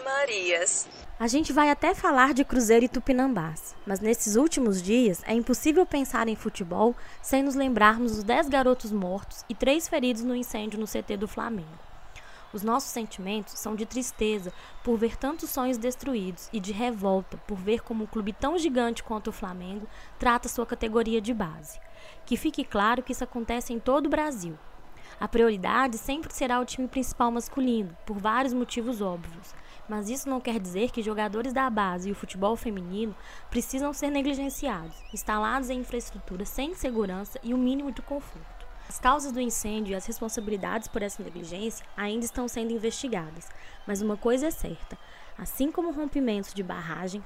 [0.00, 0.88] Marias.
[1.18, 5.84] A gente vai até falar de Cruzeiro e Tupinambás, mas nesses últimos dias é impossível
[5.84, 10.78] pensar em futebol sem nos lembrarmos dos 10 garotos mortos e 3 feridos no incêndio
[10.78, 11.88] no CT do Flamengo.
[12.52, 17.58] Os nossos sentimentos são de tristeza por ver tantos sonhos destruídos e de revolta por
[17.58, 19.86] ver como um clube tão gigante quanto o Flamengo
[20.18, 21.78] trata sua categoria de base.
[22.24, 24.56] Que fique claro que isso acontece em todo o Brasil.
[25.20, 29.52] A prioridade sempre será o time principal masculino, por vários motivos óbvios.
[29.88, 33.16] Mas isso não quer dizer que jogadores da base e o futebol feminino
[33.48, 38.66] precisam ser negligenciados, instalados em infraestrutura sem segurança e o mínimo de conforto.
[38.88, 43.48] As causas do incêndio e as responsabilidades por essa negligência ainda estão sendo investigadas,
[43.86, 44.98] mas uma coisa é certa:
[45.36, 47.24] assim como rompimentos de barragem,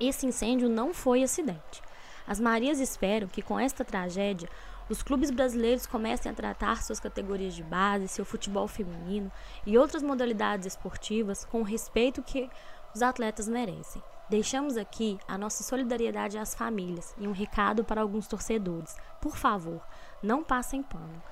[0.00, 1.82] esse incêndio não foi acidente.
[2.26, 4.48] As Marias esperam que com esta tragédia
[4.90, 9.30] os clubes brasileiros comecem a tratar suas categorias de base, seu futebol feminino
[9.64, 12.50] e outras modalidades esportivas com o respeito que
[12.92, 14.02] os atletas merecem.
[14.28, 18.96] Deixamos aqui a nossa solidariedade às famílias e um recado para alguns torcedores.
[19.20, 19.80] Por favor,
[20.22, 21.22] não passem pano.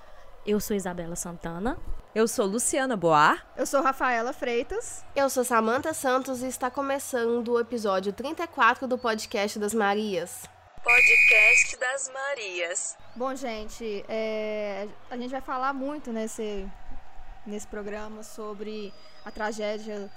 [0.46, 1.76] Eu sou Isabela Santana.
[2.14, 3.44] Eu sou Luciana Boar.
[3.56, 5.04] Eu sou Rafaela Freitas.
[5.14, 10.48] Eu sou Samanta Santos e está começando o episódio 34 do Podcast das Marias.
[10.88, 12.96] Podcast das Marias.
[13.14, 16.66] Bom, gente, é, a gente vai falar muito nesse,
[17.44, 20.10] nesse programa sobre a tragédia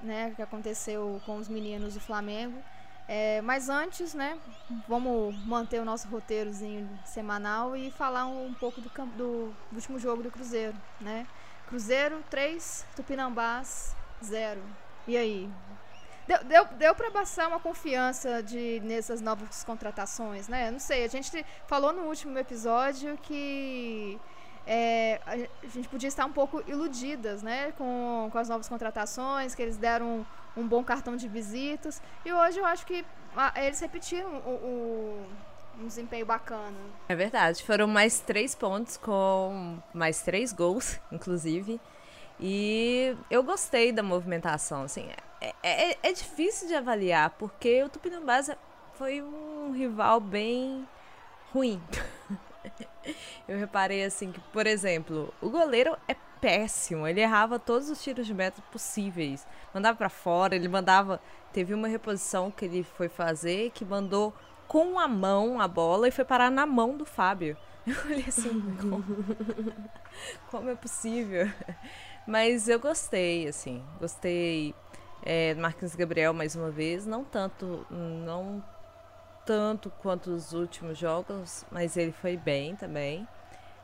[0.00, 2.62] né, que aconteceu com os meninos do Flamengo.
[3.08, 4.38] É, mas antes, né,
[4.86, 9.98] vamos manter o nosso roteirozinho semanal e falar um, um pouco do, do, do, último
[9.98, 11.26] jogo do Cruzeiro, né?
[11.66, 14.62] Cruzeiro 3, Tupinambás 0.
[15.08, 15.50] E aí?
[16.26, 20.70] Deu, deu, deu para passar uma confiança de nessas novas contratações, né?
[20.70, 24.20] Não sei, a gente falou no último episódio que
[24.66, 29.62] é, a gente podia estar um pouco iludidas né, com, com as novas contratações, que
[29.62, 30.24] eles deram
[30.56, 32.00] um, um bom cartão de visitas.
[32.24, 33.04] E hoje eu acho que
[33.36, 35.26] a, eles repetiram o, o,
[35.80, 36.76] um desempenho bacana.
[37.08, 41.80] É verdade, foram mais três pontos com mais três gols, inclusive.
[42.38, 44.84] E eu gostei da movimentação.
[44.84, 45.08] Assim,
[45.62, 48.50] é, é, é difícil de avaliar, porque o Tupinambás
[48.94, 50.86] foi um rival bem
[51.52, 51.82] ruim.
[53.48, 57.06] eu reparei assim que, por exemplo, o goleiro é péssimo.
[57.08, 59.46] Ele errava todos os tiros de meta possíveis.
[59.74, 61.20] Mandava para fora, ele mandava.
[61.52, 64.32] Teve uma reposição que ele foi fazer que mandou
[64.68, 67.56] com a mão a bola e foi parar na mão do Fábio.
[67.84, 69.04] Eu olhei assim, como,
[70.50, 71.50] como é possível?
[72.24, 74.72] Mas eu gostei, assim, gostei
[75.22, 78.62] é, Marquinhos Gabriel mais uma vez, não tanto, não
[79.44, 83.26] tanto quanto os últimos jogos, mas ele foi bem também.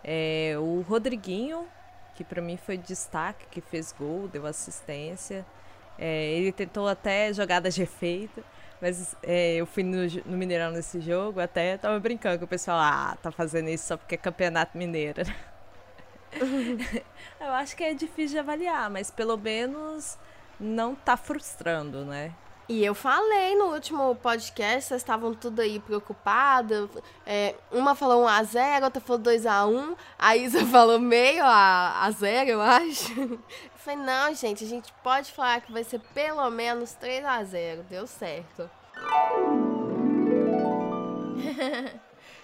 [0.03, 1.67] É, o Rodriguinho,
[2.15, 5.45] que para mim foi destaque, que fez gol, deu assistência.
[5.99, 8.45] É, ele tentou até jogadas de efeito,
[8.81, 12.79] mas é, eu fui no, no, Mineirão nesse jogo, até tava brincando com o pessoal,
[12.79, 15.23] ah, tá fazendo isso só porque é campeonato mineiro.
[17.41, 20.17] eu acho que é difícil de avaliar, mas pelo menos
[20.59, 22.35] não tá frustrando, né?
[22.69, 26.91] E eu falei no último podcast, vocês estavam tudo aí preocupadas.
[27.25, 29.97] É, uma falou 1x0, outra falou 2x1.
[30.19, 33.15] A Isa falou meio a, a 0, eu acho.
[33.79, 37.85] Eu falei, não, gente, a gente pode falar que vai ser pelo menos 3x0.
[37.89, 38.69] Deu certo.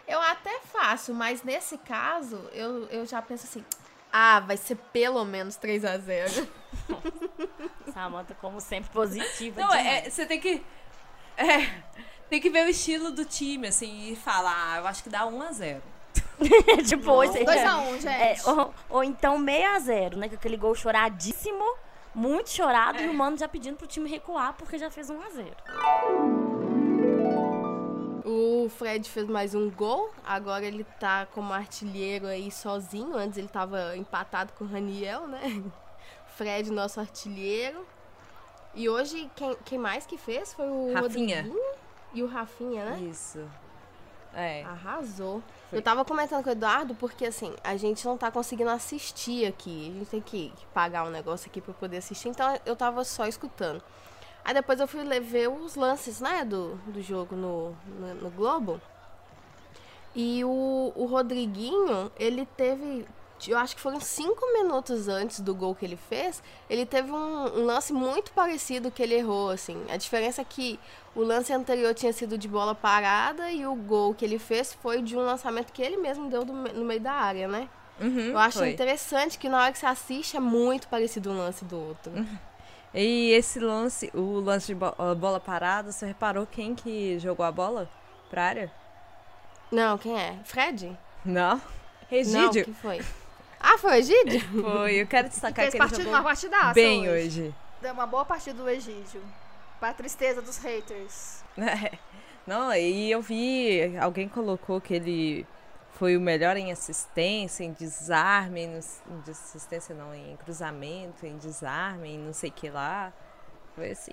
[0.09, 3.63] eu até faço, mas nesse caso, eu, eu já penso assim,
[4.11, 6.49] ah, vai ser pelo menos 3x0.
[7.93, 9.61] Samanta, como sempre, positiva.
[9.61, 10.63] Não, é, você tem que.
[11.37, 11.83] É,
[12.29, 15.27] tem que ver o estilo do time, assim, e falar, ah, eu acho que dá
[15.27, 15.81] 1x0.
[16.87, 17.33] tipo, hoje.
[17.45, 18.09] 2x1, gente.
[18.09, 20.29] É, ou, ou então 6x0, né?
[20.29, 21.65] Com aquele gol choradíssimo,
[22.15, 23.07] muito chorado, é.
[23.07, 25.55] e o mano já pedindo pro time recuar porque já fez 1x0.
[28.25, 33.15] O Fred fez mais um gol, agora ele tá como artilheiro aí sozinho.
[33.17, 35.63] Antes ele tava empatado com o Raniel, né?
[36.37, 37.87] Fred, nosso artilheiro.
[38.75, 41.43] E hoje, quem, quem mais que fez foi o Rafinha.
[41.43, 41.75] Rodriguinho
[42.13, 43.01] e o Rafinha, né?
[43.01, 43.45] Isso.
[44.35, 44.65] É.
[44.65, 45.43] Arrasou.
[45.71, 45.79] Foi.
[45.79, 49.91] Eu tava comentando com o Eduardo porque, assim, a gente não tá conseguindo assistir aqui.
[49.91, 52.29] A gente tem que pagar um negócio aqui pra poder assistir.
[52.29, 53.83] Então, eu tava só escutando.
[54.45, 58.81] Aí depois eu fui ver os lances, né, do, do jogo no, no, no Globo.
[60.15, 63.07] E o, o Rodriguinho, ele teve
[63.47, 67.61] eu acho que foram cinco minutos antes do gol que ele fez, ele teve um,
[67.61, 69.83] um, lance muito parecido que ele errou, assim.
[69.89, 70.79] A diferença é que
[71.15, 75.03] o lance anterior tinha sido de bola parada e o gol que ele fez foi
[75.03, 77.69] de um lançamento que ele mesmo deu do, no meio da área, né?
[78.01, 78.71] Uhum, eu acho foi.
[78.71, 82.13] interessante que na hora que você assiste é muito parecido um lance do outro.
[82.13, 82.39] Uhum.
[82.95, 87.91] E esse lance, o lance de bola parada, você reparou quem que jogou a bola
[88.31, 88.73] pra área?
[89.71, 90.39] Não, quem é?
[90.45, 90.97] Fred?
[91.25, 91.57] Não.
[91.57, 91.63] Não,
[92.11, 92.65] Egídio.
[92.65, 93.01] que foi?
[93.67, 94.41] Ah, foi o Egídio?
[94.63, 97.55] Foi, eu quero destacar Fez que ele partida, jogou uma partidaça bem hoje.
[97.81, 99.23] Deu uma boa partida do Egídio.
[99.81, 101.43] Pra tristeza dos haters.
[101.57, 101.97] É.
[102.45, 105.47] Não, e eu vi, alguém colocou que ele
[105.93, 112.09] foi o melhor em assistência, em desarme, em, em assistência não, em cruzamento, em desarme,
[112.09, 113.13] em não sei o que lá.
[113.77, 114.11] Foi assim.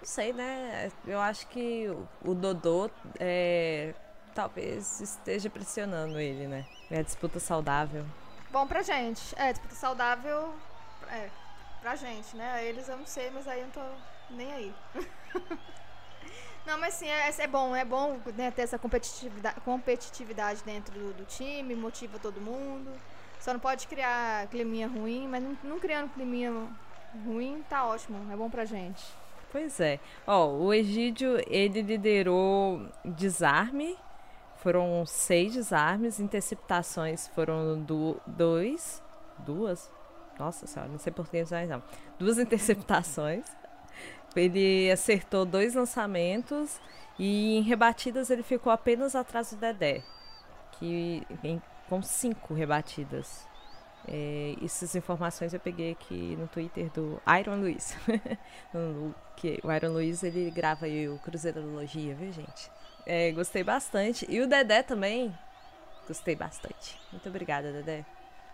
[0.00, 0.92] Não sei, né?
[1.06, 3.94] Eu acho que o, o Dodô é,
[4.34, 6.66] talvez esteja pressionando ele, né?
[6.90, 8.04] É a disputa saudável.
[8.52, 9.34] Bom pra gente.
[9.36, 10.54] É, disputa saudável.
[11.10, 11.30] É,
[11.80, 12.62] pra gente, né?
[12.62, 13.80] Eles eu não sei, mas aí eu não tô
[14.28, 14.74] nem aí.
[16.66, 21.14] não, mas sim, é, é bom, é bom né, ter essa competitividade, competitividade dentro do,
[21.14, 22.92] do time, motiva todo mundo.
[23.40, 26.52] Só não pode criar climinha ruim, mas não, não criando climinha
[27.24, 29.02] ruim tá ótimo, é bom pra gente.
[29.50, 29.98] Pois é.
[30.26, 33.96] Ó, o Egídio, ele liderou desarme.
[34.62, 39.02] Foram seis desarmes, interceptações foram do, dois.
[39.38, 39.90] Duas?
[40.38, 41.82] Nossa senhora, não sei português mais não.
[42.18, 43.44] Duas interceptações.
[44.36, 46.80] Ele acertou dois lançamentos
[47.18, 50.02] e em rebatidas ele ficou apenas atrás do Dedé.
[50.78, 53.46] Que em- com cinco rebatidas.
[54.08, 57.96] É, essas informações eu peguei aqui no Twitter do Iron Luiz.
[59.36, 62.70] Que o Iron Luiz ele grava aí o Cruzeirologia, viu, gente?
[63.06, 64.26] É, gostei bastante.
[64.28, 65.36] E o Dedé também.
[66.06, 67.00] Gostei bastante.
[67.12, 68.04] Muito obrigada, Dedé.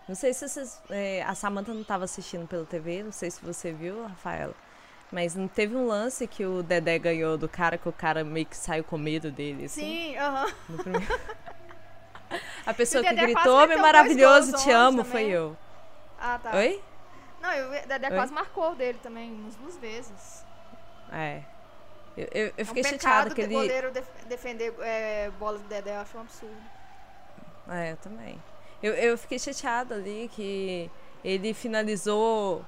[0.08, 0.80] Não sei se vocês.
[0.90, 4.54] é, a Samantha não estava assistindo pela TV, não sei se você viu, Rafaela.
[5.12, 8.46] Mas não teve um lance que o Dedé ganhou do cara que o cara meio
[8.46, 9.64] que saiu com medo dele.
[9.66, 9.80] Assim,
[10.12, 10.52] Sim, aham.
[10.68, 11.20] no primeiro-
[12.66, 15.12] A pessoa que gritou, dois maravilhoso, te amo, também.
[15.12, 15.56] foi eu.
[16.20, 16.54] Ah, tá.
[16.56, 16.82] Oi?
[17.40, 18.14] Não, o Dedé Oi?
[18.16, 20.44] quase marcou dele também, umas duas vezes.
[21.12, 21.42] É.
[22.18, 23.54] Eu, eu, eu É um fiquei chateada que o ele.
[23.54, 26.56] goleiro def- defender é, bola do Dedé, eu acho um absurdo.
[27.70, 28.42] É, eu também.
[28.82, 30.90] Eu, eu fiquei chateada ali que
[31.24, 32.64] ele finalizou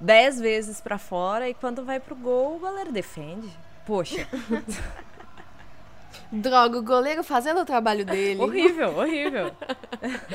[0.00, 3.48] dez vezes pra fora e quando vai pro gol, o goleiro defende.
[3.86, 4.26] Poxa,
[6.32, 8.40] Droga, o goleiro fazendo o trabalho dele.
[8.40, 9.54] horrível, horrível.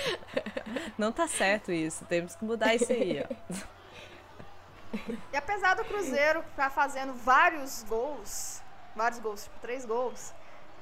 [0.97, 2.05] Não tá certo isso.
[2.05, 3.55] Temos que mudar isso aí, ó.
[5.31, 8.61] E apesar do Cruzeiro estar fazendo vários gols,
[8.95, 10.33] vários gols, tipo três gols,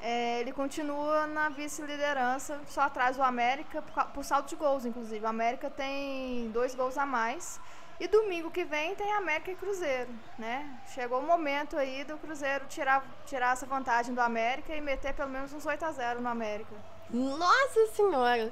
[0.01, 5.23] é, ele continua na vice-liderança, só atrás do América, por, por saldo de gols, inclusive.
[5.23, 7.59] O América tem dois gols a mais.
[7.99, 10.79] E domingo que vem tem América e Cruzeiro, né?
[10.87, 15.29] Chegou o momento aí do Cruzeiro tirar, tirar essa vantagem do América e meter pelo
[15.29, 16.73] menos uns 8 a 0 no América.
[17.11, 18.51] Nossa senhora!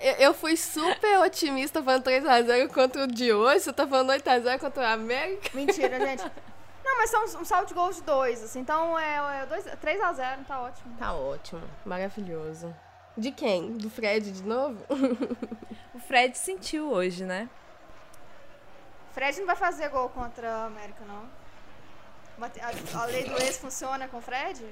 [0.00, 3.60] eu, eu fui super otimista falando 3x0 contra o de hoje.
[3.60, 5.50] Você tá falando 8x0 contra o América?
[5.52, 6.24] Mentira, gente.
[6.82, 8.60] Não, mas são um saldo de gols de dois, assim.
[8.60, 10.96] Então é, é dois, 3 a 0 tá ótimo.
[10.98, 12.74] Tá ótimo, maravilhoso.
[13.16, 13.76] De quem?
[13.76, 14.78] Do Fred de novo?
[15.92, 17.48] O Fred sentiu hoje, né?
[19.12, 21.28] Fred não vai fazer gol contra a América, não.
[22.40, 24.64] A, a lei do ex funciona com o Fred?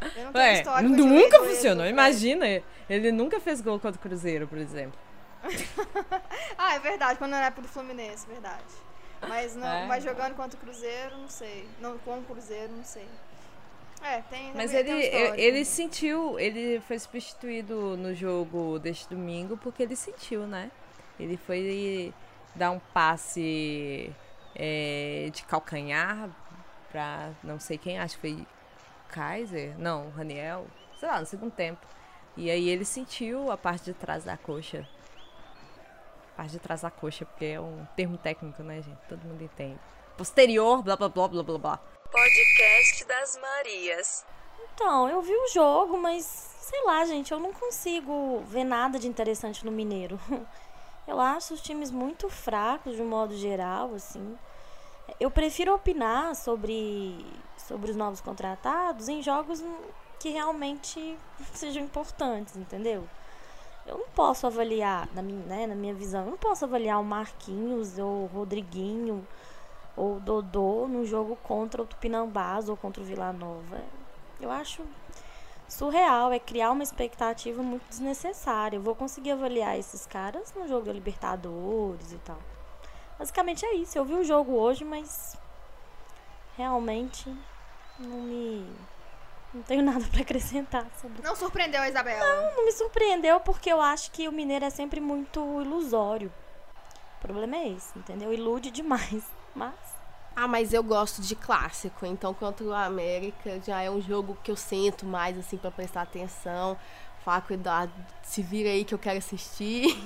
[0.00, 1.78] Eu não tenho Ué, histórico nunca funcionou.
[1.84, 1.90] Fred.
[1.90, 4.98] Imagina, ele nunca fez gol contra o Cruzeiro, por exemplo.
[6.56, 8.62] Ah, é verdade, quando era pro Fluminense, verdade.
[9.26, 9.86] Mas, não, É.
[9.86, 11.68] mas jogando contra o Cruzeiro, não sei.
[11.80, 13.06] Não, com o Cruzeiro, não sei.
[14.02, 14.52] É, tem.
[14.54, 15.34] Mas ele, um histórico.
[15.36, 20.70] ele sentiu, ele foi substituído no jogo deste domingo porque ele sentiu, né?
[21.18, 22.12] Ele foi
[22.54, 24.12] dar um passe
[24.54, 26.28] é, de calcanhar
[26.92, 28.46] pra não sei quem, acho que foi
[29.08, 30.66] Kaiser, não, Raniel,
[30.98, 31.86] sei lá, no segundo tempo.
[32.36, 34.88] E aí ele sentiu a parte de trás da coxa.
[36.36, 38.98] Parte de trás da coxa, porque é um termo técnico, né, gente?
[39.08, 39.78] Todo mundo entende.
[40.16, 41.80] Posterior, blá blá blá blá blá blá.
[42.10, 44.26] Podcast das Marias.
[44.74, 49.08] Então, eu vi o jogo, mas sei lá, gente, eu não consigo ver nada de
[49.08, 50.20] interessante no Mineiro.
[51.08, 54.36] Eu acho os times muito fracos de um modo geral, assim.
[55.18, 57.24] Eu prefiro opinar sobre,
[57.68, 59.62] sobre os novos contratados em jogos
[60.18, 61.16] que realmente
[61.52, 63.06] sejam importantes, entendeu?
[63.86, 67.04] Eu não posso avaliar, na minha, né, na minha visão, eu não posso avaliar o
[67.04, 69.26] Marquinhos ou o Rodriguinho
[69.96, 73.80] ou o Dodô no jogo contra o Tupinambás ou contra o Vila Nova.
[74.40, 74.82] Eu acho
[75.68, 78.76] surreal, é criar uma expectativa muito desnecessária.
[78.76, 82.38] Eu vou conseguir avaliar esses caras no jogo da Libertadores e tal.
[83.18, 83.98] Basicamente é isso.
[83.98, 85.36] Eu vi o jogo hoje, mas
[86.56, 87.34] realmente
[87.98, 88.66] não me
[89.52, 91.22] não tenho nada pra acrescentar sobre.
[91.22, 92.52] Não surpreendeu a Isabela.
[92.54, 96.32] Não me surpreendeu porque eu acho que o Mineiro é sempre muito ilusório.
[97.18, 98.32] O problema é esse, entendeu?
[98.32, 99.24] Ilude demais.
[99.54, 99.98] Mas.
[100.36, 104.52] Ah, mas eu gosto de clássico, então contra o América já é um jogo que
[104.52, 106.78] eu sinto mais assim para prestar atenção.
[107.24, 109.98] Falar com o Eduardo, se vira aí que eu quero assistir.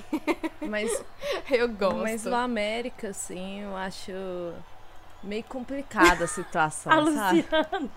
[0.59, 0.89] Mas,
[1.51, 1.97] eu gosto.
[1.97, 4.11] mas o América, assim, eu acho
[5.23, 7.41] meio complicada a situação, A sabe?
[7.41, 7.89] Luciana.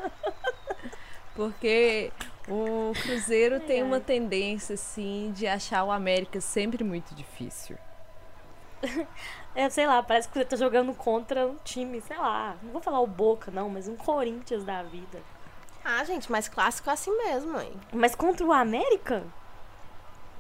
[1.35, 2.13] Porque
[2.49, 3.87] o Cruzeiro tem ai.
[3.87, 7.77] uma tendência, assim, de achar o América sempre muito difícil.
[9.59, 12.57] É, sei lá, parece que você tá jogando contra um time, sei lá.
[12.63, 15.19] Não vou falar o Boca, não, mas um Corinthians da vida.
[15.83, 17.73] Ah, gente, mas clássico é assim mesmo, mãe.
[17.91, 19.25] Mas contra o América?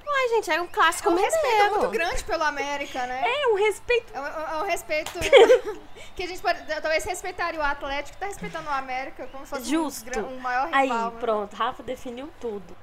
[0.08, 1.70] Ai, gente, era um clássico É um respeito mineiro.
[1.78, 3.22] muito grande pelo América, né?
[3.24, 4.12] É um respeito.
[4.14, 5.10] É um, é um respeito
[6.14, 9.64] que a gente pode, talvez respeitaria o Atlético, tá respeitando o América como se fosse
[9.70, 10.18] Justo.
[10.20, 11.10] Um, um maior Aí, rival.
[11.12, 11.20] né?
[11.20, 12.76] pronto, Rafa definiu tudo.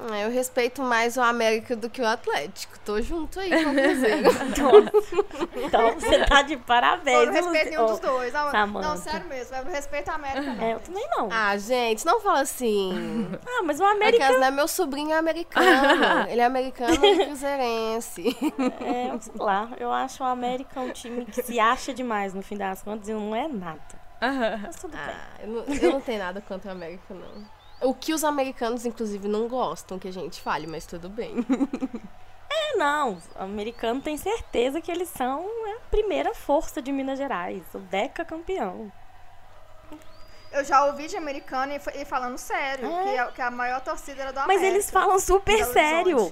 [0.00, 2.78] Hum, Eu respeito mais o América do que o Atlético.
[2.84, 4.30] Tô junto aí com o Cruzeiro.
[5.56, 7.18] Então você tá de parabéns.
[7.18, 8.32] Eu não respeito nenhum dos dois.
[8.32, 9.56] Não, não, sério mesmo.
[9.56, 10.64] Eu respeito a América, não.
[10.64, 11.28] É, eu também não.
[11.30, 13.28] ah, gente, não fala assim.
[13.54, 14.50] Ah, mas o América Aquelas, né?
[14.50, 15.66] Meu sobrinho é americano.
[16.28, 18.36] Ele é americano e cruzeirense.
[18.80, 22.56] é, sei lá, eu acho o América um time que se acha demais no fim
[22.56, 23.80] das contas e não é nada.
[24.62, 25.00] Mas tudo bem.
[25.06, 27.44] Ah, eu não, eu não tenho nada contra o América, não.
[27.82, 31.34] O que os americanos, inclusive, não gostam que a gente fale, mas tudo bem.
[32.54, 37.62] É, não, o americano tem certeza que eles são a primeira força de Minas Gerais,
[37.72, 38.92] o Deca campeão.
[40.52, 43.02] Eu já ouvi de americano e, fa- falando sério, É.
[43.04, 44.66] que, a, que a maior torcida era do Mas América.
[44.66, 46.30] eles falam super sério.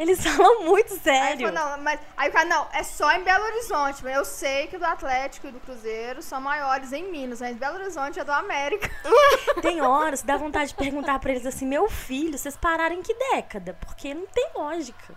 [0.00, 1.52] Eles falam muito Aí, sério.
[1.52, 4.02] falou, não, mas, aí o cara, não, é só em Belo Horizonte.
[4.06, 7.76] Eu sei que o do Atlético e do Cruzeiro são maiores em Minas, mas Belo
[7.76, 8.90] Horizonte é do América.
[9.60, 13.12] Tem horas dá vontade de perguntar pra eles assim: meu filho, vocês pararam em que
[13.12, 13.76] década?
[13.78, 15.14] Porque não tem lógica.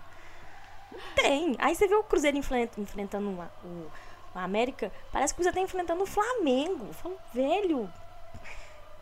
[0.92, 1.56] Não tem.
[1.60, 3.92] Aí você vê o Cruzeiro enfrenta- enfrentando o, o,
[4.36, 6.88] o América, parece que o Cruzeiro tá enfrentando o Flamengo.
[6.88, 7.90] Eu falo, velho.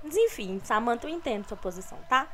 [0.04, 2.28] Mas enfim, Samanta, eu entendo sua posição, tá?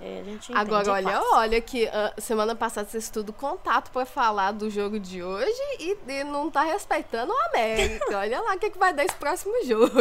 [0.00, 1.34] É, a gente Agora, olha, clássico.
[1.36, 5.96] olha que ah, semana passada vocês tudo contato pra falar do jogo de hoje e,
[6.08, 8.04] e não tá respeitando o América.
[8.18, 9.92] olha lá o que, que vai dar esse próximo jogo.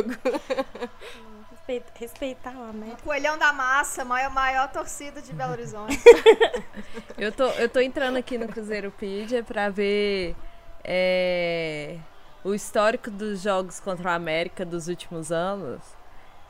[1.51, 2.97] Respeita- respeitar o América.
[3.03, 5.97] Coelhão da Massa, maior, maior torcida de Belo Horizonte.
[7.17, 10.35] Eu tô, eu tô entrando aqui no Cruzeiropedia pra ver
[10.83, 11.97] é,
[12.43, 15.79] o histórico dos jogos contra o América dos últimos anos.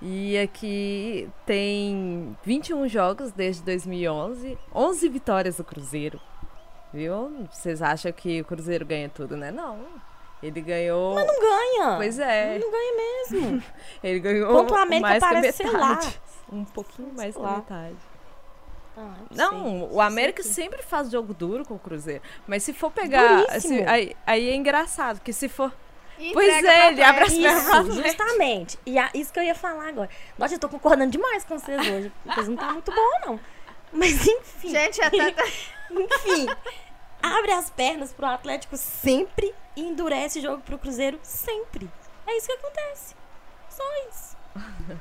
[0.05, 6.19] E aqui tem 21 jogos desde 2011, 11 vitórias do Cruzeiro.
[6.93, 7.47] Viu?
[7.49, 9.49] Vocês acham que o Cruzeiro ganha tudo, né?
[9.49, 9.79] Não.
[10.43, 11.15] Ele ganhou.
[11.15, 11.95] Não ganha.
[11.95, 12.59] Pois é.
[12.59, 13.63] Não ganha mesmo.
[14.03, 15.89] Ele ganhou Contra o América mais que a parece, sei lá.
[15.95, 16.21] metade.
[16.51, 17.55] Um pouquinho mais que a lá.
[17.55, 17.95] metade.
[18.97, 19.87] Ah, Não, sei.
[19.89, 22.21] o América que- sempre faz jogo duro com o Cruzeiro.
[22.45, 23.39] Mas se for pegar.
[23.61, 25.73] Se- aí, aí é engraçado, que se for.
[26.19, 28.07] E Pois é, ele abre as pernas Isso, Atlético.
[28.07, 28.79] justamente.
[28.85, 30.09] E a- isso que eu ia falar agora.
[30.37, 32.11] Nossa, eu tô concordando demais com vocês hoje.
[32.25, 33.39] Vocês não tá muito bom, não.
[33.91, 34.69] Mas enfim.
[34.69, 35.17] Gente, é até,
[35.91, 36.47] Enfim.
[37.21, 41.89] Abre as pernas pro Atlético sempre e endurece o jogo pro Cruzeiro sempre.
[42.27, 43.15] É isso que acontece.
[43.69, 44.37] Só isso.
[44.53, 44.99] Mas,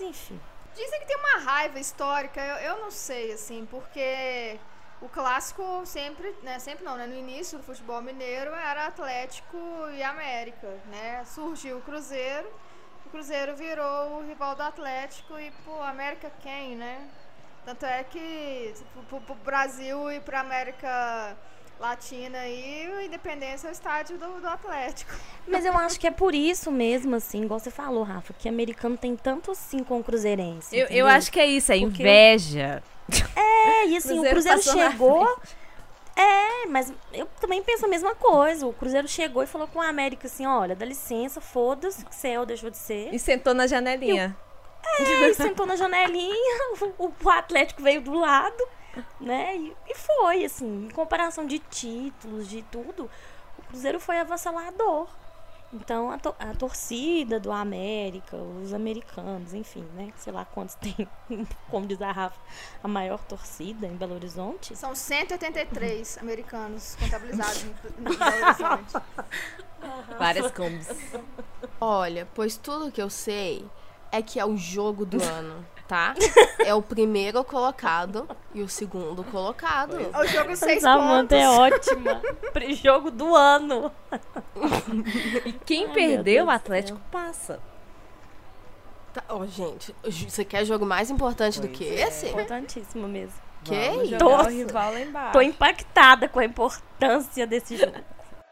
[0.00, 0.40] enfim.
[0.74, 4.58] Dizem que tem uma raiva histórica, eu, eu não sei, assim, porque
[5.02, 9.56] o clássico sempre, né, sempre não, né, no início do futebol mineiro era Atlético
[9.94, 12.48] e América, né, surgiu o Cruzeiro,
[13.06, 17.08] o Cruzeiro virou o rival do Atlético e, pô, América quem, né?
[17.64, 21.36] Tanto é que pro, pro- pro Brasil e pra América
[21.78, 25.12] Latina aí, a Independência é o estádio do, do Atlético.
[25.48, 28.96] Mas eu acho que é por isso mesmo, assim, igual você falou, Rafa, que americano
[28.96, 30.76] tem tanto assim com o Cruzeirense.
[30.76, 32.82] Eu, eu acho que é isso, é Porque inveja.
[33.36, 35.40] É, e assim, Cruzeiro o Cruzeiro chegou.
[36.16, 38.66] É, mas eu também penso a mesma coisa.
[38.66, 42.44] O Cruzeiro chegou e falou com a América assim: olha, dá licença, foda-se, que céu
[42.44, 43.12] deixou de ser.
[43.14, 44.36] E sentou na janelinha.
[44.98, 48.62] É, e sentou na janelinha, o, o Atlético veio do lado,
[49.20, 49.56] né?
[49.56, 53.10] E, e foi, assim, em comparação de títulos, de tudo,
[53.58, 55.06] o Cruzeiro foi avassalador.
[55.72, 60.12] Então, a, to- a torcida do América, os americanos, enfim, né?
[60.16, 61.06] Sei lá quantos tem,
[61.70, 62.40] como diz a Rafa,
[62.82, 64.74] a maior torcida em Belo Horizonte.
[64.74, 69.04] São 183 americanos contabilizados no, no Belo Horizonte.
[70.18, 70.88] Várias combos.
[71.80, 73.64] Olha, pois tudo que eu sei
[74.12, 76.14] é que é o jogo do ano, tá?
[76.64, 79.98] É o primeiro colocado e o segundo colocado.
[80.12, 81.38] É o jogo seis Samanta pontos.
[81.38, 82.22] é ótima.
[82.80, 83.90] Jogo do ano.
[85.46, 87.58] E quem Ai, perdeu, o do Atlético passa.
[89.12, 92.02] Tá, Ó, gente, você quer jogo mais importante do Pois que é.
[92.06, 92.28] esse?
[92.28, 93.40] Importantíssimo mesmo.
[93.64, 94.48] Que Nossa.
[94.48, 95.32] o rival lá embaixo.
[95.32, 97.98] Tô impactada com a importância desse jogo.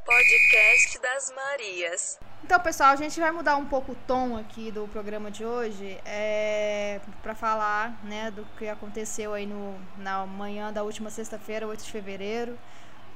[0.04, 2.18] Podcast das Marias.
[2.44, 5.98] Então, pessoal, a gente vai mudar um pouco o tom aqui do programa de hoje
[6.04, 11.84] é, para falar né, do que aconteceu aí no, na manhã da última sexta-feira, 8
[11.84, 12.58] de fevereiro,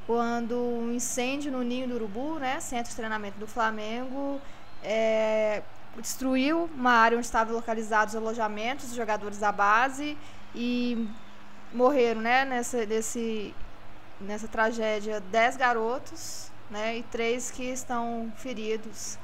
[0.06, 4.40] quando um incêndio no Ninho do Urubu, né, centro de treinamento do Flamengo,
[4.82, 5.62] é,
[5.98, 10.18] destruiu uma área onde estavam localizados os alojamentos dos jogadores da base
[10.54, 11.08] e
[11.72, 13.54] morreram né, nessa, nesse,
[14.20, 19.18] nessa tragédia 10 garotos né, e três que estão feridos.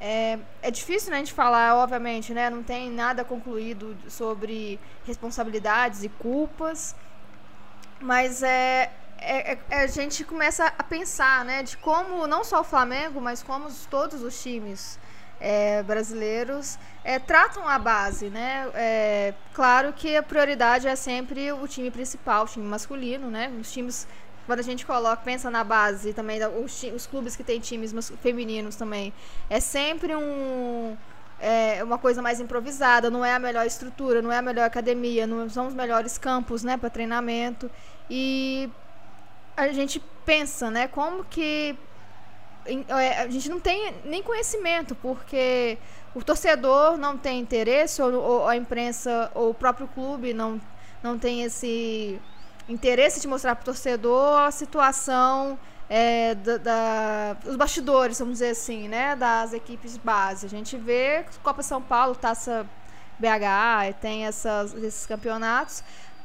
[0.00, 6.02] É, é difícil né, a gente falar, obviamente, né, não tem nada concluído sobre responsabilidades
[6.02, 6.94] e culpas,
[8.00, 12.64] mas é, é, é, a gente começa a pensar né, de como não só o
[12.64, 14.98] Flamengo, mas como todos os times
[15.42, 18.70] é, brasileiros é, tratam a base, né?
[18.74, 23.52] É, claro que a prioridade é sempre o time principal, o time masculino, né?
[23.60, 24.06] Os times
[24.46, 28.76] quando a gente coloca, pensa na base também, os, os clubes que têm times femininos
[28.76, 29.12] também,
[29.48, 30.96] é sempre um
[31.42, 35.26] é uma coisa mais improvisada, não é a melhor estrutura, não é a melhor academia,
[35.26, 37.68] não são os melhores campos, né, para treinamento.
[38.08, 38.70] E
[39.56, 41.76] a gente pensa, né, como que
[42.64, 45.76] é, a gente não tem nem conhecimento, porque
[46.14, 50.60] o torcedor não tem interesse, ou, ou a imprensa, ou o próprio clube não,
[51.02, 52.20] não tem esse
[52.68, 58.50] interesse de mostrar para o torcedor a situação é, da, da, os bastidores, vamos dizer
[58.50, 60.46] assim, né, das equipes base.
[60.46, 62.66] A gente vê Copa São Paulo, Taça
[63.18, 65.84] BH, tem essas, esses campeonatos,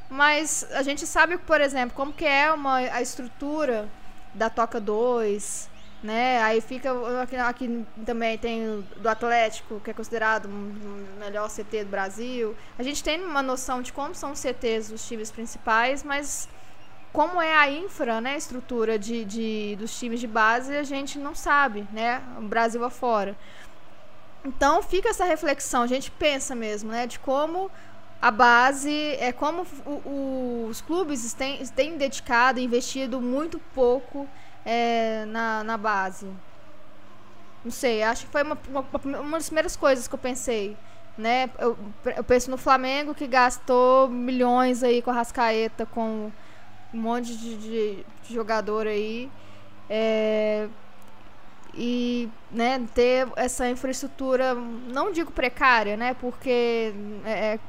[0.10, 3.90] mas a gente sabe, por exemplo, como que é uma, a estrutura
[4.34, 5.70] da Toca 2,
[6.04, 6.42] né?
[6.42, 11.90] Aí fica aqui, aqui, também tem do Atlético, que é considerado o melhor CT do
[11.90, 12.56] Brasil.
[12.78, 16.48] A gente tem uma noção de como são os CTs dos times principais, mas
[17.12, 21.18] como é a infra, né, a estrutura de, de, dos times de base, a gente
[21.18, 22.22] não sabe, né?
[22.38, 23.36] O Brasil afora.
[24.46, 27.72] Então fica essa reflexão, a gente pensa mesmo, né, de como
[28.22, 34.28] a base é como o, o, os clubes têm, têm dedicado, investido muito pouco
[34.66, 36.28] é, na, na base.
[37.64, 40.78] Não sei, acho que foi uma, uma, uma das primeiras coisas que eu pensei.
[41.18, 41.50] Né?
[41.58, 41.78] Eu,
[42.16, 46.32] eu penso no Flamengo que gastou milhões aí com a Rascaeta, com
[46.94, 49.30] um monte de, de, de jogador aí.
[49.90, 50.68] É,
[51.74, 56.92] e né, ter essa infraestrutura, não digo precária, né, porque,
[57.24, 57.60] é, é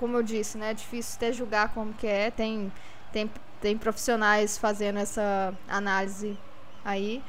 [0.00, 2.72] como eu disse, né, é difícil até julgar como que é, tem,
[3.12, 3.30] tem
[3.62, 6.36] tem profissionais fazendo essa análise
[6.84, 7.22] aí.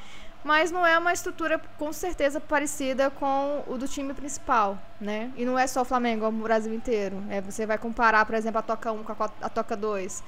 [0.43, 5.31] Mas não é uma estrutura com certeza parecida com o do time principal, né?
[5.37, 7.23] E não é só o Flamengo, é o Brasil inteiro.
[7.29, 10.21] É, você vai comparar, por exemplo, a Toca 1 com a, Toca 2.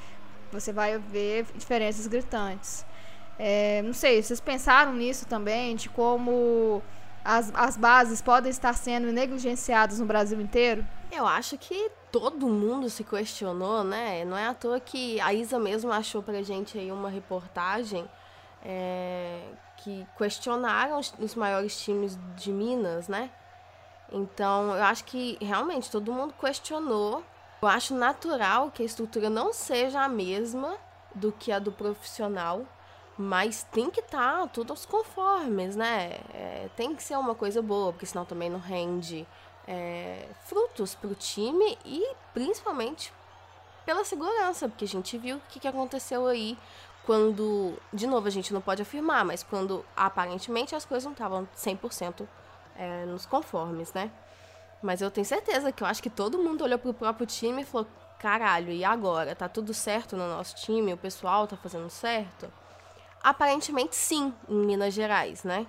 [0.54, 2.86] Você vai ver diferenças gritantes.
[3.38, 6.82] É, não sei, vocês pensaram nisso também, de como
[7.26, 10.86] as, as bases podem estar sendo negligenciadas no Brasil inteiro?
[11.12, 14.23] Eu acho que todo mundo se questionou, né?
[14.23, 18.10] Não é à toa que a Isa mesmo achou pra gente aí uma reportagem
[18.63, 19.41] é,
[19.75, 23.30] que questionaram os, maiores times de Minas, né?
[24.10, 27.21] Então, eu acho que realmente todo mundo questionou.
[27.62, 30.78] Eu acho natural que a estrutura não seja a mesma
[31.13, 32.62] do que a do profissional,
[33.17, 36.13] mas tem que estar tá tudo aos conformes, né?
[36.34, 39.28] É, tem que ser uma coisa boa, porque senão também não rende
[39.67, 43.12] é, frutos para o time e principalmente
[43.86, 46.58] pela segurança, porque a gente viu o que, que aconteceu aí
[47.06, 51.47] quando, de novo, a gente não pode afirmar, mas quando aparentemente as coisas não estavam
[51.56, 52.28] 100%
[52.75, 54.12] é, nos conformes, né?
[54.82, 57.65] Mas eu tenho certeza que eu acho que todo mundo olhou pro próprio time e
[57.65, 57.88] falou:
[58.19, 59.36] caralho, e agora?
[59.36, 60.93] Tá tudo certo no nosso time?
[60.93, 62.51] O pessoal tá fazendo certo?
[63.21, 65.65] Aparentemente sim, em Minas Gerais, né?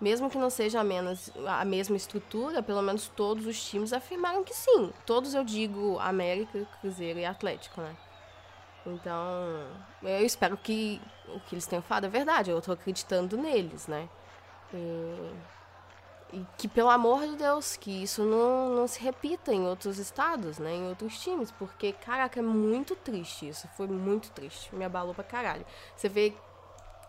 [0.00, 4.44] Mesmo que não seja a, menos, a mesma estrutura, pelo menos todos os times afirmaram
[4.44, 4.92] que sim.
[5.06, 7.96] Todos eu digo América, Cruzeiro e Atlético, né?
[8.86, 9.66] Então,
[10.02, 12.50] eu espero que o que eles tenham falado é verdade.
[12.50, 14.08] Eu tô acreditando neles, né?
[14.72, 19.98] E, e que, pelo amor de Deus, que isso não, não se repita em outros
[19.98, 20.74] estados, né?
[20.74, 21.50] Em outros times.
[21.50, 23.66] Porque, caraca, é muito triste isso.
[23.76, 24.74] Foi muito triste.
[24.74, 25.64] Me abalou pra caralho.
[25.96, 26.34] Você vê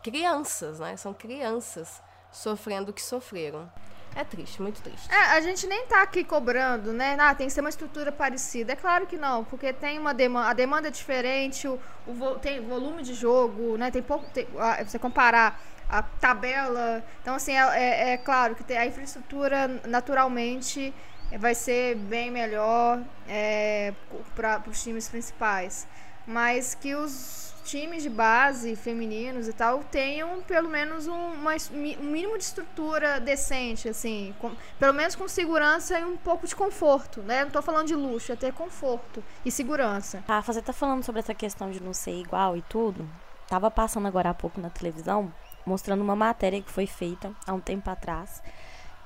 [0.01, 0.95] crianças, né?
[0.95, 2.01] São crianças
[2.35, 3.69] sofrendo o que sofreram.
[4.15, 5.11] É triste, muito triste.
[5.11, 7.17] É, a gente nem tá aqui cobrando, né?
[7.19, 8.71] Ah, tem que ser uma estrutura parecida.
[8.71, 12.61] É claro que não, porque tem uma demanda, a demanda é diferente, o, o tem
[12.61, 13.91] volume de jogo, né?
[13.91, 17.03] Tem pouco, tem, a, você comparar a tabela.
[17.21, 20.93] Então, assim, é, é, é claro que tem, a infraestrutura naturalmente
[21.37, 23.93] vai ser bem melhor é,
[24.33, 25.85] para os times principais.
[26.25, 32.05] Mas que os times de base femininos e tal tenham pelo menos um, uma, um
[32.05, 37.21] mínimo de estrutura decente, assim, com, pelo menos com segurança e um pouco de conforto,
[37.21, 37.43] né?
[37.43, 40.23] Não tô falando de luxo, é ter conforto e segurança.
[40.27, 43.07] Ah, você tá falando sobre essa questão de não ser igual e tudo.
[43.47, 45.33] Tava passando agora há pouco na televisão,
[45.65, 48.41] mostrando uma matéria que foi feita há um tempo atrás.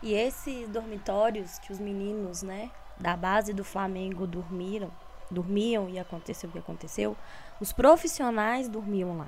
[0.02, 2.70] E esses dormitórios que os meninos, né,
[3.00, 4.92] da base do Flamengo dormiram,
[5.30, 7.16] dormiam e aconteceu o que aconteceu,
[7.60, 9.28] os profissionais dormiam lá.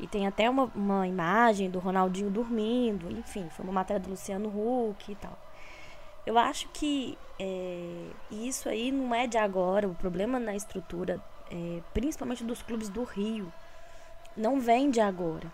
[0.00, 4.48] E tem até uma, uma imagem do Ronaldinho dormindo, enfim, foi uma matéria do Luciano
[4.48, 5.36] Huck e tal.
[6.24, 11.80] Eu acho que é, isso aí não é de agora, o problema na estrutura, é,
[11.92, 13.52] principalmente dos clubes do Rio,
[14.36, 15.50] não vem de agora.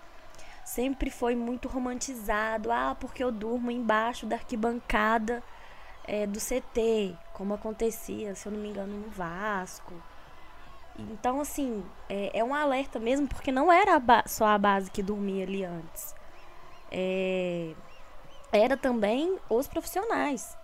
[0.65, 5.43] Sempre foi muito romantizado, ah, porque eu durmo embaixo da arquibancada
[6.07, 9.95] é, do CT, como acontecia, se eu não me engano, no Vasco.
[10.99, 15.03] Então, assim, é, é um alerta mesmo, porque não era a só a base que
[15.03, 16.15] dormia ali antes.
[16.91, 17.75] É,
[18.53, 20.57] era também os profissionais,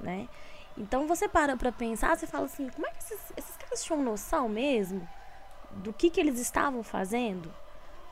[0.00, 0.28] né?
[0.76, 4.02] Então você para pra pensar, você fala assim, como é que esses, esses caras tinham
[4.02, 5.06] noção mesmo
[5.70, 7.52] do que, que eles estavam fazendo?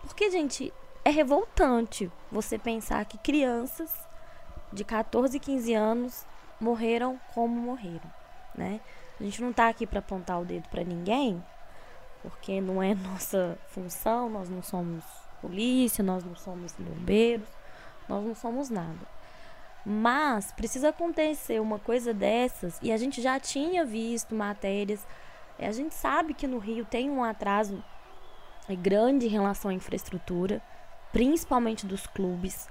[0.02, 0.72] Porque, gente,
[1.04, 3.90] é revoltante você pensar que crianças
[4.72, 6.26] de 14, 15 anos
[6.60, 8.12] morreram como morreram,
[8.54, 8.80] né?
[9.18, 11.42] A gente não está aqui para apontar o dedo para ninguém,
[12.22, 15.04] porque não é nossa função, nós não somos
[15.40, 17.48] polícia, nós não somos bombeiros,
[18.08, 19.20] nós não somos nada.
[19.84, 25.06] Mas precisa acontecer uma coisa dessas, e a gente já tinha visto matérias,
[25.58, 27.82] a gente sabe que no Rio tem um atraso
[28.76, 30.62] grande em relação à infraestrutura,
[31.12, 32.68] principalmente dos clubes.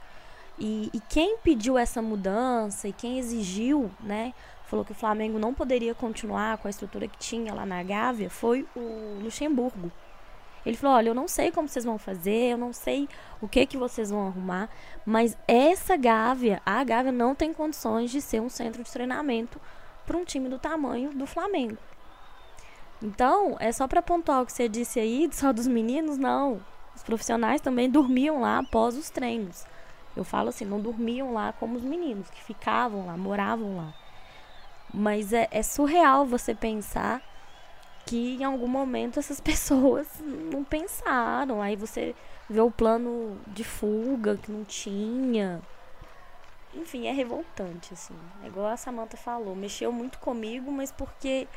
[0.60, 4.34] E, e, quem pediu essa mudança e quem exigiu, né,
[4.66, 8.30] falou que o Flamengo não poderia continuar com a estrutura que tinha lá na Gávea,
[8.30, 9.92] foi o Luxemburgo.
[10.66, 13.08] Ele falou: "Olha, eu não sei como vocês vão fazer, eu não sei
[13.42, 14.70] o que que vocês vão arrumar,
[15.06, 19.60] mas essa Gávea, a Gávea não tem condições de ser um centro de treinamento
[20.06, 21.78] para um time do tamanho do Flamengo.
[23.02, 26.60] Então, é só para pontuar o que você disse aí, só dos meninos, não.
[26.96, 29.66] Os profissionais também dormiam lá após os treinos.
[30.16, 33.94] Eu falo assim, não dormiam lá como os meninos, que ficavam lá, moravam lá.
[34.94, 37.22] Mas é, é surreal você pensar
[38.06, 41.62] que em algum momento essas pessoas não pensaram.
[41.62, 42.16] Aí você
[42.50, 45.62] vê o plano de fuga que não tinha.
[46.74, 48.16] Enfim, é revoltante, assim.
[48.44, 51.48] É igual a Samantha falou, mexeu muito comigo, mas porque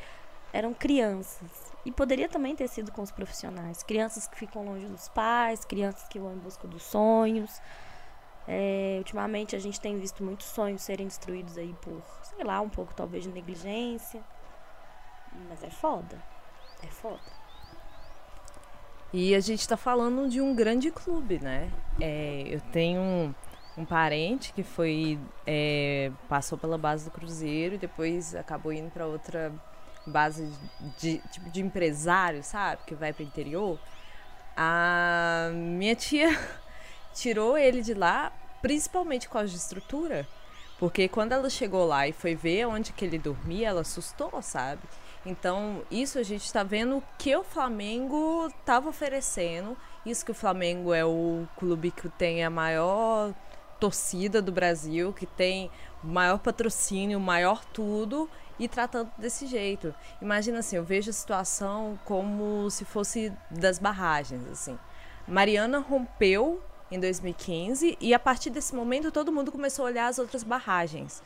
[0.51, 1.73] eram crianças.
[1.85, 3.83] E poderia também ter sido com os profissionais.
[3.83, 7.61] Crianças que ficam longe dos pais, crianças que vão em busca dos sonhos.
[8.47, 12.69] É, ultimamente a gente tem visto muitos sonhos serem destruídos aí por, sei lá, um
[12.69, 14.21] pouco talvez de negligência.
[15.49, 16.21] Mas é foda.
[16.83, 17.43] É foda.
[19.13, 21.71] E a gente está falando de um grande clube, né?
[22.01, 23.33] É, eu tenho um,
[23.77, 29.05] um, parente que foi é, passou pela base do Cruzeiro e depois acabou indo para
[29.05, 29.53] outra
[30.05, 30.51] base
[30.97, 32.81] de, tipo de empresário, sabe?
[32.87, 33.79] Que vai para o interior.
[34.57, 36.29] A minha tia
[37.13, 40.27] tirou ele de lá, principalmente com a estrutura.
[40.79, 44.81] Porque quando ela chegou lá e foi ver onde que ele dormia, ela assustou, sabe?
[45.25, 49.77] Então, isso a gente está vendo que o Flamengo estava oferecendo.
[50.05, 53.33] Isso que o Flamengo é o clube que tem a maior
[53.79, 55.71] torcida do Brasil, que tem
[56.03, 59.93] o maior patrocínio, o maior tudo, e tratando desse jeito.
[60.21, 64.77] Imagina assim, eu vejo a situação como se fosse das barragens, assim.
[65.27, 66.61] Mariana rompeu
[66.93, 71.21] em 2015 e a partir desse momento todo mundo começou a olhar as outras barragens.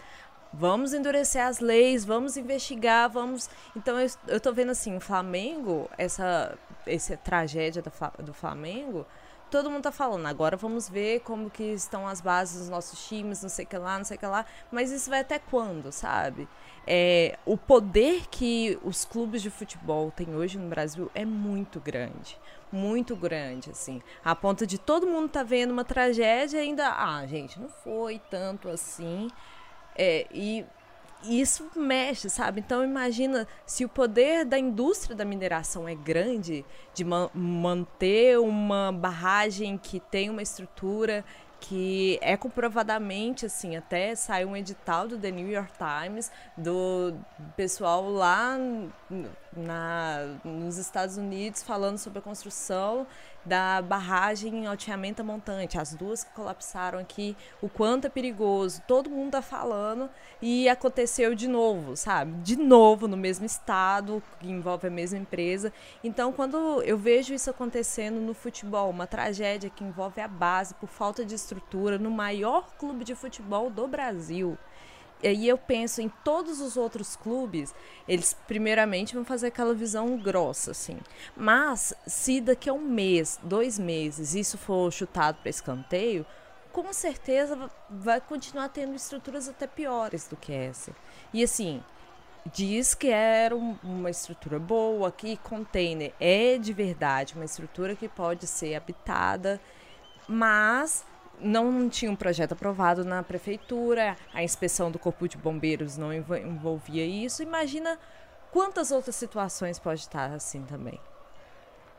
[0.54, 3.50] Vamos endurecer as leis, vamos investigar, vamos.
[3.76, 7.84] Então eu, eu tô vendo assim, o Flamengo, essa, essa tragédia
[8.24, 9.06] do, Flamengo,
[9.52, 13.42] todo mundo tá falando, agora vamos ver como que estão as bases dos nossos times,
[13.42, 15.92] não sei o que lá, não sei o que lá, mas isso vai até quando,
[15.92, 16.48] sabe?
[16.86, 22.38] É, o poder que os clubes de futebol têm hoje no Brasil é muito grande
[22.72, 24.02] muito grande, assim.
[24.24, 28.22] A ponto de todo mundo tá vendo uma tragédia e ainda, ah, gente, não foi
[28.30, 29.30] tanto assim.
[29.96, 30.66] É, e
[31.24, 32.60] isso mexe, sabe?
[32.60, 38.92] Então imagina se o poder da indústria da mineração é grande, de ma manter uma
[38.92, 41.26] barragem que tem uma estrutura
[41.60, 47.16] que é comprovadamente assim, até saiu um edital do The New York Times do
[47.56, 48.56] pessoal lá
[49.56, 53.08] na, nos Estados Unidos falando sobre a construção
[53.46, 59.10] da barragem em alteamento montante, as duas que colapsaram aqui, o quanto é perigoso, todo
[59.10, 60.10] mundo tá falando
[60.42, 62.34] e aconteceu de novo, sabe?
[62.42, 65.72] De novo no mesmo estado, que envolve a mesma empresa.
[66.04, 70.90] Então, quando eu vejo isso acontecendo no futebol, uma tragédia que envolve a base por
[70.90, 74.58] falta de estrutura no maior clube de futebol do Brasil,
[75.24, 77.74] aí eu penso em todos os outros clubes,
[78.08, 80.98] eles primeiramente vão fazer aquela visão grossa, assim.
[81.36, 86.26] Mas se daqui a um mês, dois meses, isso for chutado para escanteio,
[86.72, 90.96] com certeza vai continuar tendo estruturas até piores do que essa.
[91.34, 91.84] E assim,
[92.54, 98.46] diz que era uma estrutura boa, que container é de verdade uma estrutura que pode
[98.46, 99.60] ser habitada,
[100.28, 101.06] mas
[101.40, 107.06] não tinha um projeto aprovado na prefeitura, a inspeção do Corpo de Bombeiros não envolvia
[107.06, 107.44] isso.
[107.44, 108.00] Imagina
[108.52, 111.00] quantas outras situações pode estar assim também.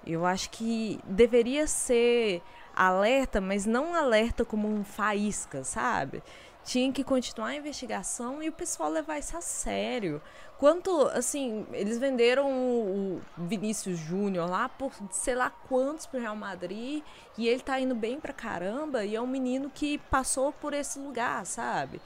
[0.07, 2.43] Eu acho que deveria ser
[2.75, 6.23] alerta, mas não alerta como um faísca, sabe?
[6.69, 10.21] Tinha que continuar a investigação e o pessoal levar isso a sério.
[10.59, 17.03] Quanto, assim, eles venderam o Vinícius Júnior lá por sei lá quantos pro Real Madrid
[17.39, 20.99] e ele tá indo bem pra caramba e é um menino que passou por esse
[20.99, 22.03] lugar, sabe?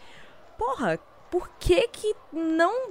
[0.57, 0.97] Porra,
[1.29, 2.91] por que que não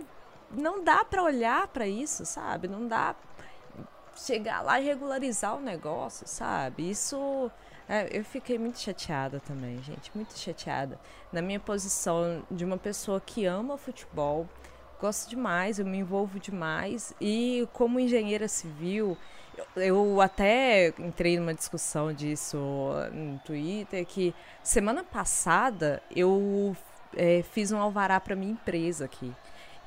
[0.51, 2.67] não dá para olhar para isso, sabe?
[2.67, 3.15] Não dá
[4.13, 6.89] chegar lá e regularizar o negócio, sabe?
[6.89, 7.49] Isso
[7.87, 10.99] é, eu fiquei muito chateada também, gente, muito chateada.
[11.31, 14.47] Na minha posição de uma pessoa que ama futebol,
[14.99, 17.13] gosto demais, eu me envolvo demais.
[17.19, 19.17] E como engenheira civil,
[19.75, 22.57] eu até entrei numa discussão disso
[23.11, 26.75] no Twitter, que semana passada eu
[27.15, 29.33] é, fiz um alvará para minha empresa aqui.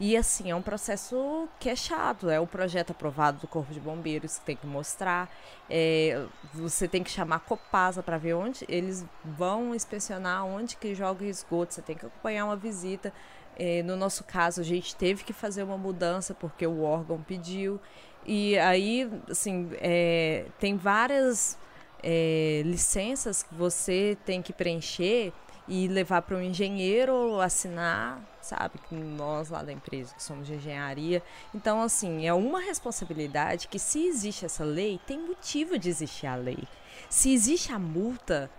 [0.01, 3.79] E assim, é um processo que é chato, é o projeto aprovado do Corpo de
[3.79, 5.31] Bombeiros que tem que mostrar,
[5.71, 10.97] é, você tem que chamar a Copasa para ver onde eles vão inspecionar onde que
[10.97, 13.13] joga esgoto, você tem que acompanhar uma visita.
[13.57, 17.81] É, no nosso caso, a gente teve que fazer uma mudança porque o órgão pediu.
[18.27, 21.57] E aí, assim, é, tem várias
[22.03, 25.33] é, licenças que você tem que preencher
[25.69, 28.75] e levar para um engenheiro assinar, sabe?
[28.91, 31.23] Nós lá da empresa que somos de engenharia.
[31.55, 36.37] Então, assim, é uma responsabilidade que se existe essa lei, tem motivo de existir a
[36.37, 36.65] lei.
[37.09, 38.51] Se existe a multa,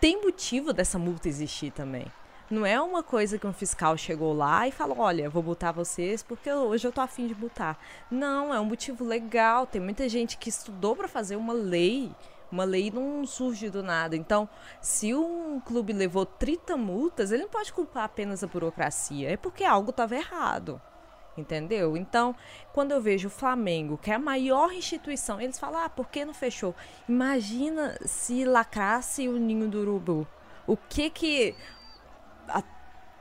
[0.00, 2.06] tem motivo dessa multa existir também.
[2.50, 6.22] Não é uma coisa que um fiscal chegou lá e falou: olha, vou botar vocês
[6.22, 7.78] porque hoje eu tô afim de botar.
[8.10, 9.66] Não, é um motivo legal.
[9.66, 12.12] Tem muita gente que estudou para fazer uma lei.
[12.50, 14.16] Uma lei não surge do nada.
[14.16, 14.48] Então,
[14.80, 19.30] se um clube levou 30 multas, ele não pode culpar apenas a burocracia.
[19.30, 20.80] É porque algo estava errado.
[21.36, 21.96] Entendeu?
[21.96, 22.34] Então,
[22.72, 26.24] quando eu vejo o Flamengo, que é a maior instituição, eles falam: ah, por que
[26.24, 26.74] não fechou?
[27.08, 30.26] Imagina se lacrasse o ninho do urubu.
[30.64, 31.56] O que que
[32.46, 32.62] a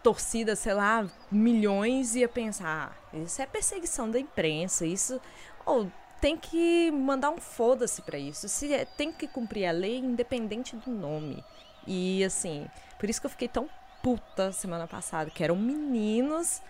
[0.03, 5.19] torcida, sei lá, milhões ia pensar, ah, isso é perseguição da imprensa, isso
[5.65, 5.89] ou
[6.23, 8.47] tem que mandar um foda-se para isso.
[8.47, 11.43] Se é, tem que cumprir a lei independente do nome.
[11.85, 12.65] E assim,
[12.97, 13.69] por isso que eu fiquei tão
[14.01, 16.61] puta semana passada, que eram meninos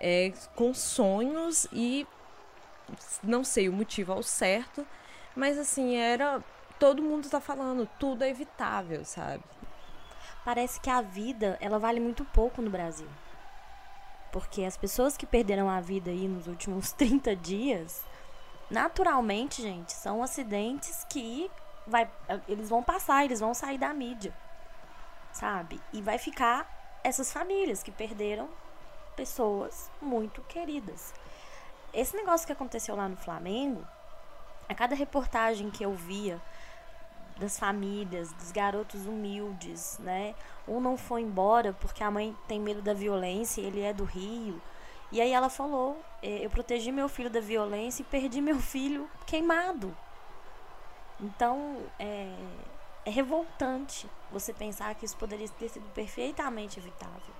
[0.00, 2.06] é, com sonhos e
[3.22, 4.86] não sei o motivo ao certo,
[5.36, 6.42] mas assim, era
[6.78, 9.44] todo mundo tá falando, tudo é evitável, sabe?
[10.46, 13.08] parece que a vida ela vale muito pouco no Brasil.
[14.32, 18.02] Porque as pessoas que perderam a vida aí nos últimos 30 dias,
[18.74, 21.48] naturalmente, gente, são acidentes que
[21.86, 22.10] vai,
[22.48, 24.34] eles vão passar, eles vão sair da mídia.
[25.32, 25.80] Sabe?
[25.92, 28.48] E vai ficar essas famílias que perderam
[29.14, 31.14] pessoas muito queridas.
[31.92, 33.86] Esse negócio que aconteceu lá no Flamengo,
[34.68, 36.42] a cada reportagem que eu via
[37.38, 40.34] das famílias, dos garotos humildes, né?
[40.66, 44.60] Um não foi embora porque a mãe tem medo da violência, ele é do Rio.
[45.14, 49.08] E aí ela falou: é, eu protegi meu filho da violência e perdi meu filho
[49.24, 49.96] queimado.
[51.20, 52.34] Então é,
[53.06, 57.32] é revoltante você pensar que isso poderia ter sido perfeitamente evitável,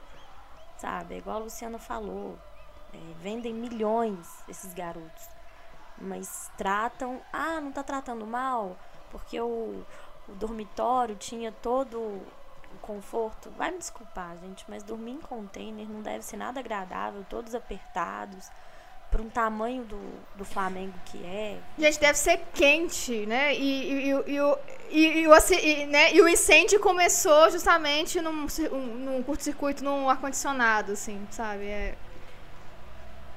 [0.79, 1.17] sabe?
[1.17, 2.39] É igual a Luciana falou:
[2.93, 5.29] é, vendem milhões esses garotos,
[5.99, 8.77] mas tratam, ah, não tá tratando mal
[9.11, 9.85] porque o,
[10.29, 12.21] o dormitório tinha todo
[12.85, 13.51] conforto.
[13.57, 18.51] Vai me desculpar, gente, mas dormir em container não deve ser nada agradável, todos apertados
[19.11, 20.01] para um tamanho do,
[20.35, 21.59] do Flamengo que é.
[21.79, 23.55] Gente, deve ser quente, né?
[23.55, 24.59] E, e, e, e, o,
[24.91, 26.13] e, o, né?
[26.13, 31.65] e o incêndio começou justamente num, num curto-circuito, num ar-condicionado, assim, sabe?
[31.65, 31.95] É...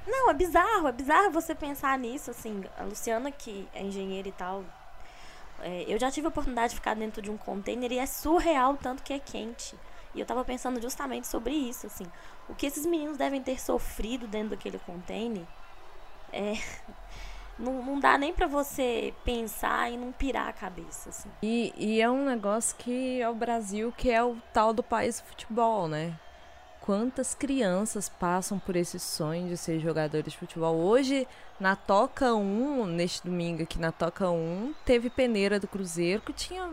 [0.07, 2.63] Não, é bizarro, é bizarro você pensar nisso, assim.
[2.79, 4.63] A Luciana, que é engenheira e tal,
[5.61, 8.73] é, eu já tive a oportunidade de ficar dentro de um container e é surreal
[8.73, 9.75] o tanto que é quente.
[10.13, 12.05] E eu tava pensando justamente sobre isso, assim.
[12.49, 15.43] O que esses meninos devem ter sofrido dentro daquele container
[16.31, 16.53] é.
[17.59, 21.27] Não, não dá nem para você pensar e não pirar a cabeça, assim.
[21.41, 25.19] E, e é um negócio que é o Brasil, que é o tal do país
[25.19, 26.13] do futebol, né?
[26.87, 30.73] Quantas crianças passam por esse sonho de ser jogadores de futebol.
[30.73, 31.27] Hoje,
[31.59, 36.71] na Toca 1, neste domingo aqui na Toca 1, teve peneira do Cruzeiro que tinha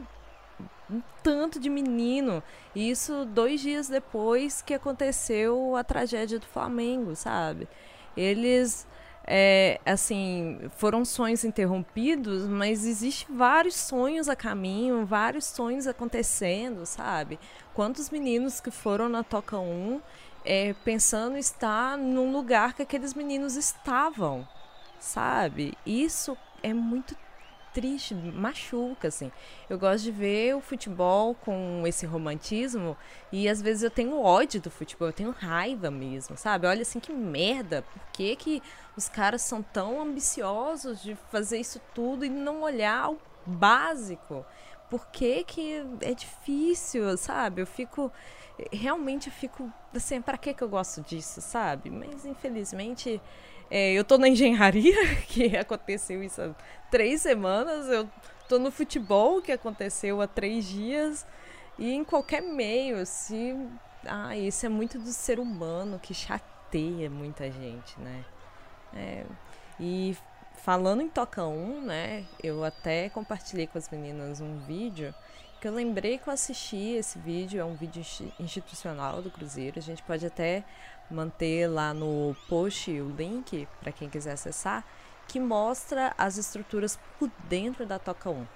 [0.88, 2.40] um tanto de menino.
[2.76, 7.66] E isso dois dias depois que aconteceu a tragédia do Flamengo, sabe?
[8.16, 8.86] Eles
[9.26, 17.38] é, assim, foram sonhos interrompidos, mas existe vários sonhos a caminho, vários sonhos acontecendo, sabe?
[17.72, 20.00] Quantos meninos que foram na Toca 1
[20.44, 24.46] é, pensando estar num lugar que aqueles meninos estavam,
[25.00, 25.76] sabe?
[25.86, 27.16] Isso é muito
[27.74, 29.30] triste, machuca, assim.
[29.68, 32.96] Eu gosto de ver o futebol com esse romantismo
[33.32, 36.66] e às vezes eu tenho ódio do futebol, eu tenho raiva mesmo, sabe?
[36.66, 38.62] Olha assim, que merda, por que, que
[38.96, 44.46] os caras são tão ambiciosos de fazer isso tudo e não olhar o básico?
[44.88, 47.60] Por que, que é difícil, sabe?
[47.60, 48.12] Eu fico
[48.72, 51.90] realmente eu fico assim, para que que eu gosto disso, sabe?
[51.90, 53.20] Mas infelizmente
[53.70, 56.54] é, eu tô na engenharia, que aconteceu isso há
[56.90, 58.08] três semanas, eu
[58.48, 61.26] tô no futebol, que aconteceu há três dias,
[61.78, 63.70] e em qualquer meio, assim.
[64.06, 68.24] Ah, isso é muito do ser humano que chateia muita gente, né?
[68.94, 69.24] É,
[69.80, 70.16] e
[70.56, 72.24] falando em Toca 1, né?
[72.42, 75.14] Eu até compartilhei com as meninas um vídeo
[75.64, 78.04] que eu lembrei que eu assisti esse vídeo, é um vídeo
[78.38, 79.78] institucional do Cruzeiro.
[79.78, 80.62] A gente pode até
[81.10, 84.84] manter lá no post o link para quem quiser acessar,
[85.28, 88.46] que mostra as estruturas por dentro da Toca 1.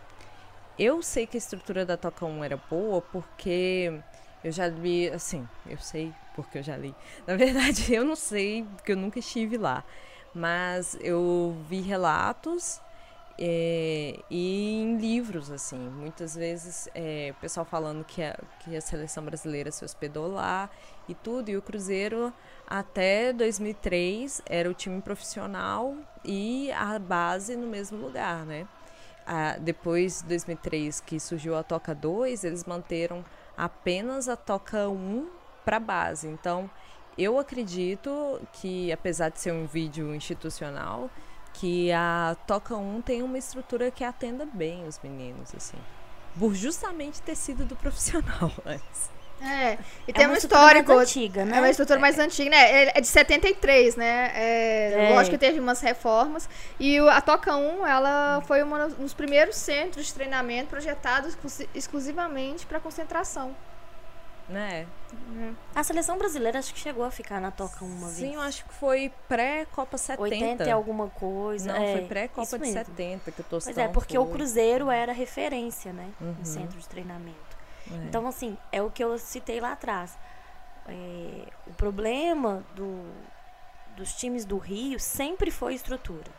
[0.79, 4.01] Eu sei que a estrutura da Toca 1 era boa porque
[4.45, 6.95] eu já li, assim, eu sei porque eu já li.
[7.27, 9.85] Na verdade, eu não sei, porque eu nunca estive lá.
[10.35, 12.81] Mas eu vi relatos
[13.41, 18.81] é, e em livros, assim, muitas vezes é, o pessoal falando que a, que a
[18.81, 20.69] seleção brasileira se hospedou lá
[21.09, 22.33] e tudo, e o Cruzeiro
[22.67, 28.69] até 2003 era o time profissional e a base no mesmo lugar, né?
[29.27, 33.25] Ah, depois de 2003 que surgiu a Toca 2, eles manteram
[33.57, 35.29] apenas a Toca 1
[35.65, 36.29] para base.
[36.29, 36.71] Então,
[37.17, 41.11] eu acredito que, apesar de ser um vídeo institucional,
[41.53, 45.77] que a Toca 1 tem uma estrutura que atenda bem os meninos, assim.
[46.39, 49.18] Por justamente ter sido do profissional antes.
[49.41, 50.95] É, e é tem um histórico.
[50.95, 51.57] Mais antiga, né?
[51.57, 52.89] É uma estrutura mais antiga, né?
[52.89, 54.33] É de 73, né?
[54.35, 55.15] É, é.
[55.15, 56.49] Lógico que teve umas reformas.
[56.79, 61.37] E a Toca 1, ela foi um dos primeiros centros de treinamento projetados
[61.75, 63.55] exclusivamente para concentração
[64.49, 64.87] né?
[65.13, 65.55] Uhum.
[65.75, 68.31] A seleção brasileira acho que chegou a ficar na toca uma Sim, vez.
[68.31, 70.23] Sim, eu acho que foi pré-Copa 70.
[70.23, 71.73] 80 e alguma coisa.
[71.73, 74.25] Não, é, foi pré-Copa de 70 que eu tô Pois é, porque foi.
[74.25, 76.09] o Cruzeiro era referência, né?
[76.21, 76.35] Uhum.
[76.39, 77.48] No centro de treinamento.
[77.91, 77.95] É.
[78.07, 80.19] Então, assim, é o que eu citei lá atrás.
[80.87, 83.05] É, o problema do,
[83.97, 86.31] dos times do Rio sempre foi estrutura,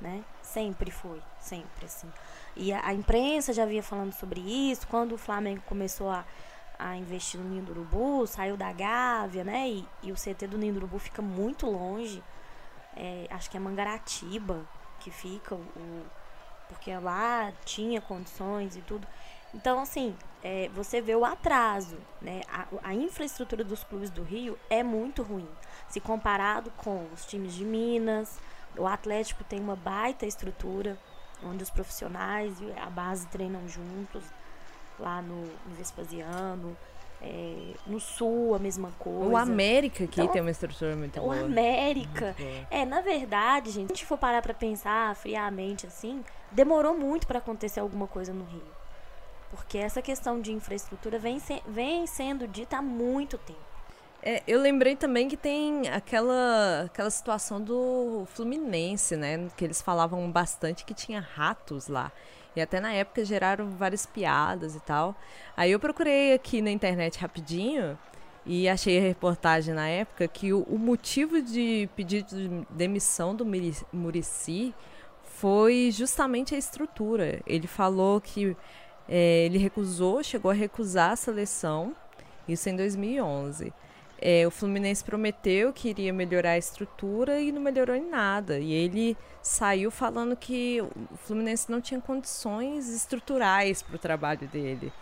[0.00, 0.24] né?
[0.42, 2.10] Sempre foi, sempre, assim.
[2.56, 6.24] E a, a imprensa já vinha falando sobre isso, quando o Flamengo começou a
[6.82, 9.68] a investir no Ninho do Urubu, saiu da Gávea, né?
[9.68, 12.22] E, e o CT do Ninho do Urubu fica muito longe.
[12.96, 14.66] É, acho que é Mangaratiba
[14.98, 16.04] que fica, o,
[16.68, 19.06] porque lá tinha condições e tudo.
[19.54, 22.40] Então, assim, é, você vê o atraso, né?
[22.50, 25.48] A, a, infraestrutura dos clubes do Rio é muito ruim.
[25.88, 28.38] Se comparado com os times de Minas,
[28.76, 30.98] o Atlético tem uma baita estrutura,
[31.44, 34.24] onde os profissionais e a base treinam juntos
[34.98, 36.76] lá no, no Vespasiano.
[37.24, 39.30] É, no sul, a mesma coisa.
[39.30, 41.36] O América aqui então, tem uma estrutura muito o boa.
[41.36, 42.34] O América.
[42.68, 47.28] É, na verdade, gente, se a gente for parar pra pensar friamente assim, demorou muito
[47.28, 48.81] para acontecer alguma coisa no Rio.
[49.52, 53.60] Porque essa questão de infraestrutura vem, se, vem sendo dita há muito tempo.
[54.22, 59.48] É, eu lembrei também que tem aquela, aquela situação do Fluminense, né?
[59.54, 62.10] Que eles falavam bastante que tinha ratos lá.
[62.56, 65.14] E até na época geraram várias piadas e tal.
[65.54, 67.98] Aí eu procurei aqui na internet rapidinho
[68.46, 73.44] e achei a reportagem na época que o, o motivo de pedido de demissão do
[73.92, 74.74] Murici
[75.24, 77.40] foi justamente a estrutura.
[77.46, 78.56] Ele falou que
[79.08, 81.94] é, ele recusou, chegou a recusar a seleção,
[82.48, 83.72] isso em 2011.
[84.22, 88.58] é, o Fluminense prometeu que iria melhorar a estrutura e não melhorou em nada.
[88.60, 94.92] E ele saiu falando que o Fluminense não tinha condições estruturais para o trabalho dele.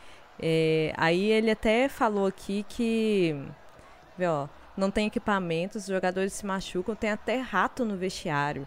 [0.40, 3.36] É, aí ele até falou aqui que
[4.22, 8.66] ó, não tem equipamentos, os jogadores se machucam, tem até rato no vestiário.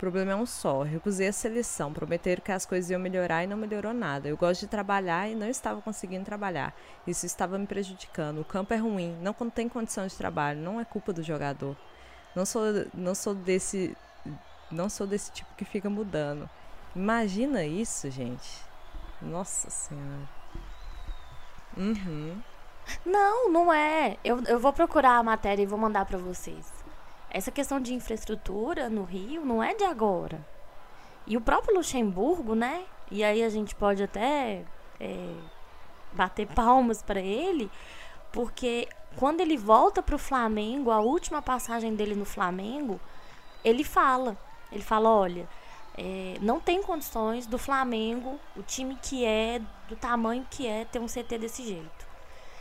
[0.00, 0.82] O problema é um só.
[0.82, 1.92] Recusei a seleção.
[1.92, 4.30] Prometeram que as coisas iam melhorar e não melhorou nada.
[4.30, 6.74] Eu gosto de trabalhar e não estava conseguindo trabalhar.
[7.06, 8.40] Isso estava me prejudicando.
[8.40, 11.76] O campo é ruim, não tem condição de trabalho, não é culpa do jogador.
[12.34, 12.62] Não sou,
[12.94, 13.94] não sou desse
[14.70, 16.48] não sou desse tipo que fica mudando.
[16.96, 18.64] Imagina isso, gente.
[19.20, 20.30] Nossa Senhora.
[21.76, 22.40] Uhum.
[23.04, 24.16] Não, não é.
[24.24, 26.79] Eu, eu vou procurar a matéria e vou mandar para vocês.
[27.30, 30.44] Essa questão de infraestrutura no Rio não é de agora.
[31.26, 32.84] E o próprio Luxemburgo, né?
[33.10, 34.64] E aí a gente pode até
[34.98, 35.34] é,
[36.12, 37.70] bater palmas para ele,
[38.32, 43.00] porque quando ele volta para o Flamengo, a última passagem dele no Flamengo,
[43.64, 44.36] ele fala
[44.72, 45.48] ele fala: olha,
[45.96, 50.98] é, não tem condições do Flamengo, o time que é, do tamanho que é, ter
[50.98, 52.08] um CT desse jeito.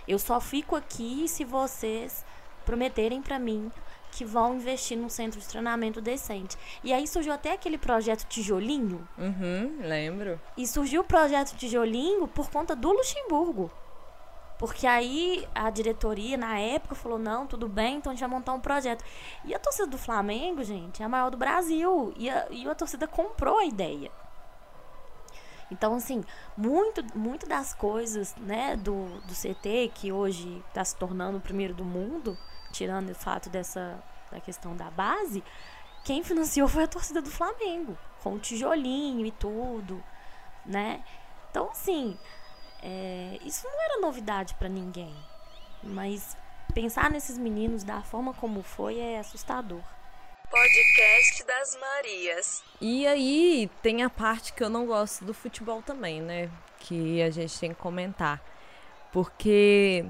[0.08, 2.26] Eu só fico aqui se vocês
[2.66, 3.72] prometerem para mim
[4.12, 6.58] que vão investir num centro de treinamento decente.
[6.84, 9.08] E aí surgiu até aquele projeto Tijolinho.
[9.18, 10.40] Uhum, lembro.
[10.58, 13.72] E surgiu o projeto Tijolinho por conta do Luxemburgo.
[14.60, 18.54] Porque aí a diretoria, na época, falou: não, tudo bem, então a gente vai montar
[18.54, 19.04] um projeto.
[19.46, 22.14] E a torcida do Flamengo, gente, é a maior do Brasil.
[22.18, 24.12] E a, e a torcida comprou a ideia.
[25.72, 26.24] Então, assim,
[26.58, 31.74] muito, muito das coisas né, do, do CT, que hoje está se tornando o primeiro
[31.74, 32.38] do mundo,
[32.72, 34.02] tirando o fato dessa
[34.32, 35.44] da questão da base,
[36.04, 40.04] quem financiou foi a torcida do Flamengo, com o tijolinho e tudo,
[40.66, 41.04] né?
[41.50, 42.18] Então, assim,
[42.82, 45.16] é, isso não era novidade para ninguém.
[45.84, 46.38] Mas
[46.74, 49.82] pensar nesses meninos da forma como foi é assustador.
[50.50, 52.64] Podcast das Marias.
[52.82, 56.50] E aí tem a parte que eu não gosto do futebol também, né?
[56.80, 58.42] Que a gente tem que comentar.
[59.12, 60.06] Porque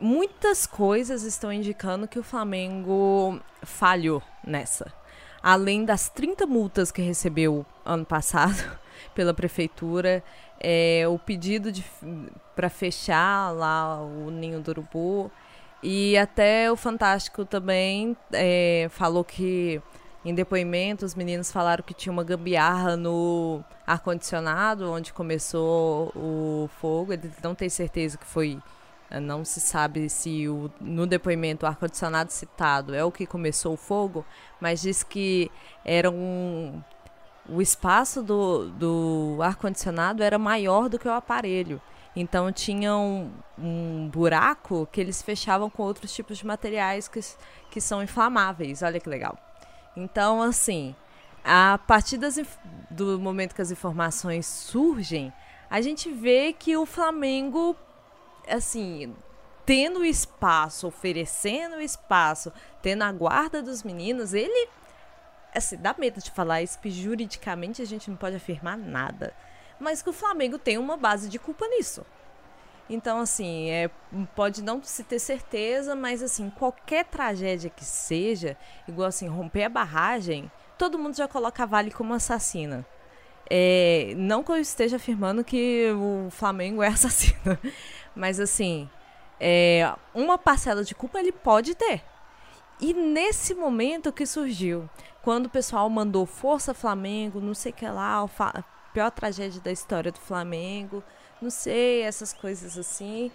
[0.00, 4.92] muitas coisas estão indicando que o Flamengo falhou nessa.
[5.42, 8.78] Além das 30 multas que recebeu ano passado
[9.14, 10.22] pela prefeitura,
[10.60, 11.70] é, o pedido
[12.54, 15.30] para fechar lá o ninho do urubu.
[15.82, 19.80] E até o Fantástico também é, falou que
[20.24, 27.12] em depoimento os meninos falaram que tinha uma gambiarra no ar-condicionado onde começou o fogo.
[27.12, 28.58] Eles não têm certeza que foi.
[29.22, 33.76] Não se sabe se o, no depoimento o ar-condicionado citado é o que começou o
[33.76, 34.24] fogo,
[34.60, 35.50] mas diz que
[35.84, 36.82] era um
[37.48, 41.80] o espaço do, do ar-condicionado era maior do que o aparelho.
[42.14, 47.20] Então tinha um, um, buraco que eles fechavam com outros tipos de materiais que,
[47.70, 48.82] que são inflamáveis.
[48.82, 49.38] Olha que legal.
[49.94, 50.94] Então, assim,
[51.44, 52.40] a partir das,
[52.90, 55.32] do momento que as informações surgem,
[55.70, 57.76] a gente vê que o Flamengo,
[58.48, 59.14] assim,
[59.64, 64.68] tendo espaço, oferecendo espaço, tendo a guarda dos meninos, ele
[65.56, 69.32] Assim, dá medo de falar isso, porque juridicamente a gente não pode afirmar nada.
[69.80, 72.04] Mas que o Flamengo tem uma base de culpa nisso.
[72.90, 73.90] Então, assim, é,
[74.34, 78.54] pode não se ter certeza, mas assim, qualquer tragédia que seja,
[78.86, 82.86] igual assim, romper a barragem, todo mundo já coloca a Vale como assassina.
[83.48, 87.58] É, não que eu esteja afirmando que o Flamengo é assassino,
[88.16, 88.88] mas assim,
[89.38, 92.02] é, uma parcela de culpa ele pode ter.
[92.80, 94.88] E nesse momento que surgiu,
[95.22, 99.70] quando o pessoal mandou Força Flamengo, não sei o que lá, a pior tragédia da
[99.72, 101.02] história do Flamengo,
[101.40, 103.30] não sei, essas coisas assim.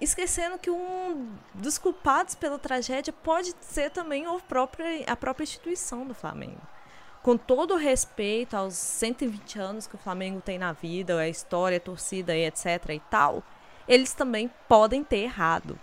[0.00, 6.06] Esquecendo que um dos culpados pela tragédia pode ser também a própria, a própria instituição
[6.06, 6.60] do Flamengo.
[7.22, 11.76] Com todo o respeito aos 120 anos que o Flamengo tem na vida, a história,
[11.76, 13.42] a torcida e etc e tal,
[13.90, 15.76] eles também podem ter errado.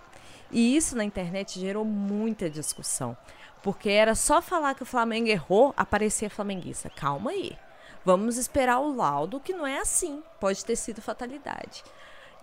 [0.49, 3.17] E isso na internet gerou muita discussão.
[3.61, 6.89] Porque era só falar que o Flamengo errou, aparecia flamenguista.
[6.89, 7.57] Calma aí.
[8.05, 10.23] Vamos esperar o laudo, que não é assim.
[10.39, 11.83] Pode ter sido fatalidade.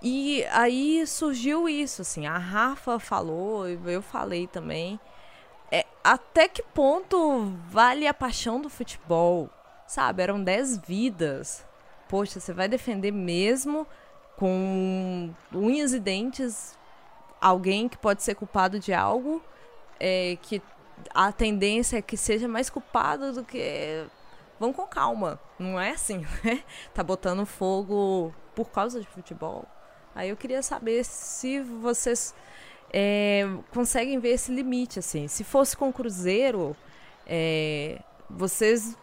[0.03, 2.27] E aí surgiu isso, assim.
[2.27, 5.01] A Rafa falou, eu falei também.
[5.73, 9.49] É, até que ponto vale a paixão do futebol?
[9.87, 11.65] Sabe, eram 10 vidas.
[12.07, 13.87] Poxa, você vai defender mesmo
[14.37, 16.79] com unhas e dentes
[17.41, 19.43] alguém que pode ser culpado de algo
[20.01, 20.63] é, que
[21.15, 24.05] a tendência é que seja mais culpado do que.
[24.59, 25.41] Vão com calma.
[25.59, 26.63] Não é assim, né?
[26.93, 29.65] Tá botando fogo por causa de futebol.
[30.15, 32.35] Aí eu queria saber se vocês
[32.93, 35.27] é, conseguem ver esse limite, assim.
[35.27, 36.77] Se fosse com o Cruzeiro,
[37.27, 38.97] é, vocês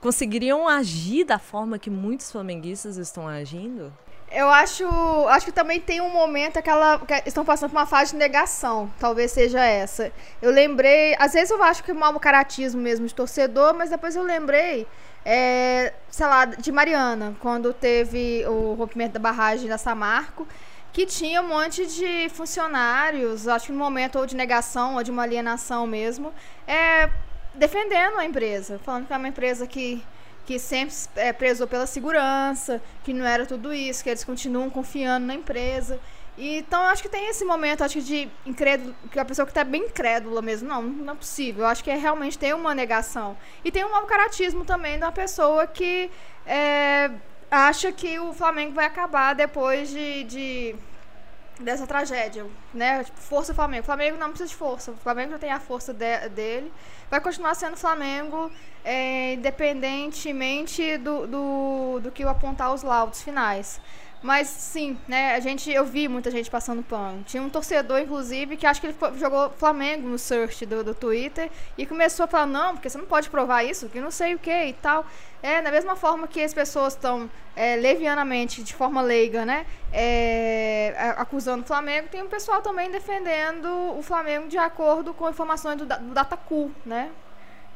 [0.00, 3.92] conseguiriam agir da forma que muitos flamenguistas estão agindo?
[4.34, 4.84] Eu acho,
[5.28, 8.90] acho que também tem um momento aquela que estão passando por uma fase de negação,
[8.98, 10.10] talvez seja essa.
[10.42, 14.16] Eu lembrei, às vezes eu acho que é mau caratismo mesmo de torcedor, mas depois
[14.16, 14.88] eu lembrei,
[15.24, 20.48] é, sei lá, de Mariana, quando teve o rompimento da barragem da Samarco,
[20.92, 25.12] que tinha um monte de funcionários, acho que no momento ou de negação ou de
[25.12, 26.34] uma alienação mesmo,
[26.66, 27.08] é,
[27.54, 30.02] defendendo a empresa, falando que é uma empresa que
[30.46, 35.26] que sempre é, prezou pela segurança, que não era tudo isso, que eles continuam confiando
[35.26, 35.98] na empresa.
[36.36, 39.46] E, então, eu acho que tem esse momento, acho que de incrédulo, que a pessoa
[39.46, 41.64] que está bem incrédula mesmo, não, não é possível.
[41.64, 43.36] Eu acho que é, realmente tem uma negação.
[43.64, 46.10] E tem um mau caratismo também da pessoa que
[46.46, 47.10] é,
[47.50, 50.76] acha que o Flamengo vai acabar depois de, de
[51.60, 53.04] dessa tragédia, né?
[53.04, 53.84] Tipo, força Flamengo.
[53.84, 54.90] Flamengo não precisa de força.
[54.90, 56.72] O Flamengo já tem a força de, dele.
[57.14, 58.50] Vai continuar sendo Flamengo,
[58.84, 63.80] é, independentemente do, do, do que apontar os laudos finais.
[64.20, 67.22] Mas sim, né, a gente, eu vi muita gente passando pano.
[67.22, 71.52] Tinha um torcedor, inclusive, que acho que ele jogou Flamengo no search do, do Twitter
[71.78, 74.38] e começou a falar, não, porque você não pode provar isso, que não sei o
[74.40, 75.06] que e tal.
[75.40, 81.14] É, da mesma forma que as pessoas estão é, levianamente, de forma leiga, né, é,
[81.16, 85.84] acusando o Flamengo, tem um pessoal também defendendo o Flamengo de acordo com informações do,
[85.84, 87.03] do Datacool, né?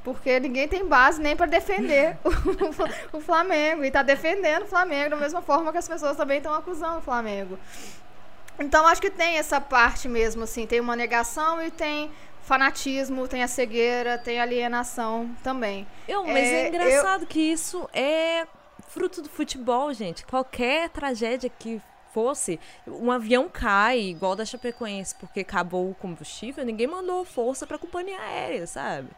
[0.04, 3.84] Porque ninguém tem base nem para defender o, o, Flamengo.
[3.84, 7.02] E está defendendo o Flamengo da mesma forma que as pessoas também estão acusando o
[7.02, 7.58] Flamengo.
[8.58, 12.10] Então acho que tem essa parte mesmo, assim, tem uma negação e tem
[12.42, 15.86] fanatismo, tem a cegueira, tem alienação também.
[16.08, 17.26] Eu, mas é, é engraçado eu...
[17.26, 18.46] que isso é
[18.88, 20.24] fruto do futebol, gente.
[20.24, 21.80] Qualquer tragédia que
[22.12, 27.76] fosse, um avião cai, igual da Chapecoense, porque acabou o combustível, ninguém mandou força para
[27.76, 29.08] a companhia aérea, sabe?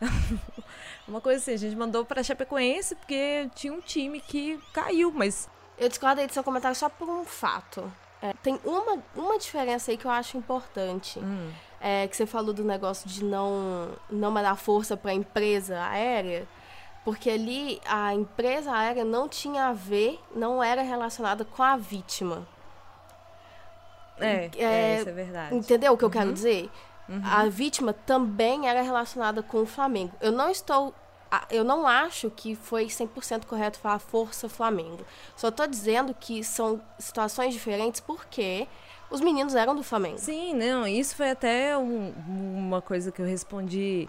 [1.06, 5.48] Uma coisa assim, a gente mandou pra Chapecoense porque tinha um time que caiu, mas.
[5.76, 7.92] Eu discordo do seu comentário só por um fato.
[8.22, 11.18] É, tem uma, uma diferença aí que eu acho importante.
[11.18, 11.50] Hum.
[11.80, 16.48] É, que você falou do negócio de não, não mandar força para a empresa aérea,
[17.04, 22.48] porque ali a empresa aérea não tinha a ver, não era relacionada com a vítima.
[24.18, 25.54] É, é, é isso é verdade.
[25.54, 26.32] Entendeu o que eu quero uhum.
[26.32, 26.70] dizer?
[27.08, 27.20] Uhum.
[27.24, 30.12] A vítima também era relacionada com o Flamengo.
[30.20, 30.94] Eu não estou.
[31.50, 35.04] Eu não acho que foi 100% correto falar força Flamengo.
[35.36, 38.68] Só estou dizendo que são situações diferentes porque
[39.10, 40.18] os meninos eram do Flamengo.
[40.18, 40.86] Sim, não.
[40.86, 44.08] Isso foi até um, uma coisa que eu respondi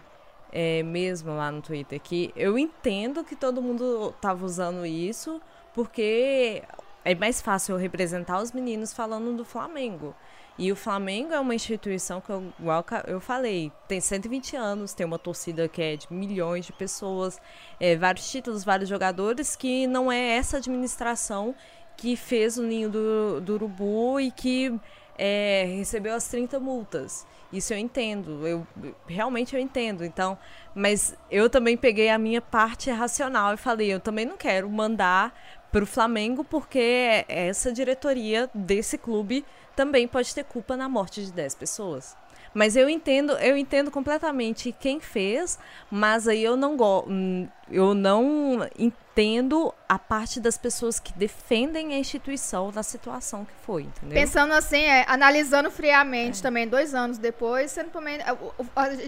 [0.51, 1.99] é, mesmo lá no Twitter.
[1.99, 5.41] Que eu entendo que todo mundo estava usando isso
[5.73, 6.63] porque
[7.03, 10.15] é mais fácil eu representar os meninos falando do Flamengo.
[10.57, 15.05] E o Flamengo é uma instituição que, eu, igual eu falei, tem 120 anos, tem
[15.05, 17.39] uma torcida que é de milhões de pessoas,
[17.79, 21.53] é, vários títulos, vários jogadores, que não é essa administração
[21.97, 24.73] que fez o ninho do, do urubu e que
[25.17, 27.25] é, recebeu as 30 multas.
[27.51, 28.67] Isso eu entendo, eu
[29.07, 30.03] realmente eu entendo.
[30.03, 30.37] Então,
[30.73, 35.33] mas eu também peguei a minha parte racional e falei, eu também não quero mandar
[35.71, 39.45] para o Flamengo porque essa diretoria desse clube
[39.75, 42.15] também pode ter culpa na morte de 10 pessoas.
[42.55, 45.59] Mas eu entendo, eu entendo completamente quem fez,
[45.91, 51.93] mas aí eu não go hum, eu não entendo a parte das pessoas que defendem
[51.93, 54.13] a instituição na situação que foi, entendeu?
[54.13, 56.43] Pensando assim, é, analisando friamente é.
[56.43, 58.19] também, dois anos depois, sendo também,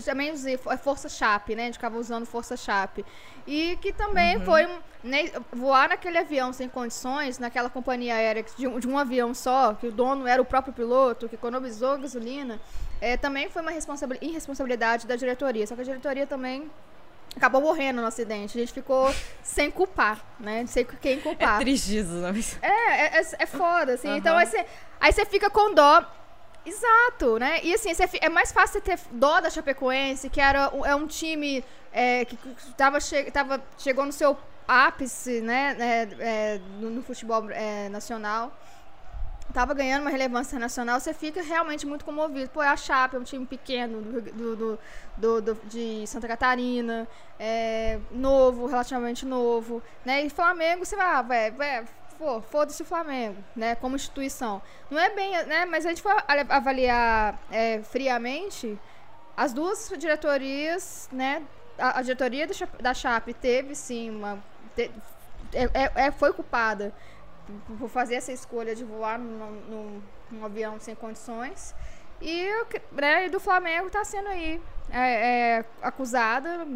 [0.04, 0.34] também
[0.70, 1.64] é força chape, né?
[1.64, 3.06] A gente ficava usando força chape.
[3.46, 4.44] E que também uhum.
[4.44, 4.68] foi
[5.04, 9.74] né, voar naquele avião sem condições, naquela companhia aérea de um, de um, avião só,
[9.74, 12.60] que o dono era o próprio piloto, que economizou gasolina,
[13.02, 13.72] é, também foi uma
[14.22, 15.66] irresponsabilidade da diretoria.
[15.66, 16.70] Só que a diretoria também
[17.36, 18.58] acabou morrendo no acidente.
[18.58, 20.62] A gente ficou sem culpar, né?
[20.62, 21.58] Não sei quem culpar.
[21.58, 22.34] É triste isso, não é?
[22.62, 24.10] É, é, é foda, assim.
[24.10, 24.18] Uhum.
[24.18, 24.66] Então aí você,
[25.00, 26.06] aí você fica com dó.
[26.66, 27.62] Exato, né?
[27.64, 31.64] E assim, é mais fácil você ter dó da Chapecoense, que era, é um time
[31.94, 32.38] é, que
[32.76, 34.38] tava, che tava, chegou no seu
[34.68, 38.52] ápice, né, é, é, no, no, futebol é, nacional,
[39.58, 42.48] tava ganhando uma relevância nacional, você fica realmente muito comovido.
[42.52, 44.80] Pô, é a Chape, é um time pequeno do, do,
[45.18, 47.08] do, do de Santa Catarina,
[47.40, 50.24] é, novo, relativamente novo, né?
[50.24, 51.86] E Flamengo, você vai, ah, vai, vai
[52.52, 54.62] foda-se o Flamengo, né, como instituição.
[54.92, 56.16] Não é bem, né, mas a gente for
[56.50, 58.80] avaliar é, friamente,
[59.36, 61.42] as duas diretorias, né,
[61.80, 62.48] a, a diretoria
[62.80, 64.38] da Chape teve sim uma.
[64.76, 64.92] Te,
[65.54, 66.94] é, é, é, foi culpada
[67.80, 71.74] por fazer essa escolha de voar num, num, num avião sem condições.
[72.22, 72.48] E,
[72.92, 76.68] né, do Flamengo tá sendo aí é, é, acusada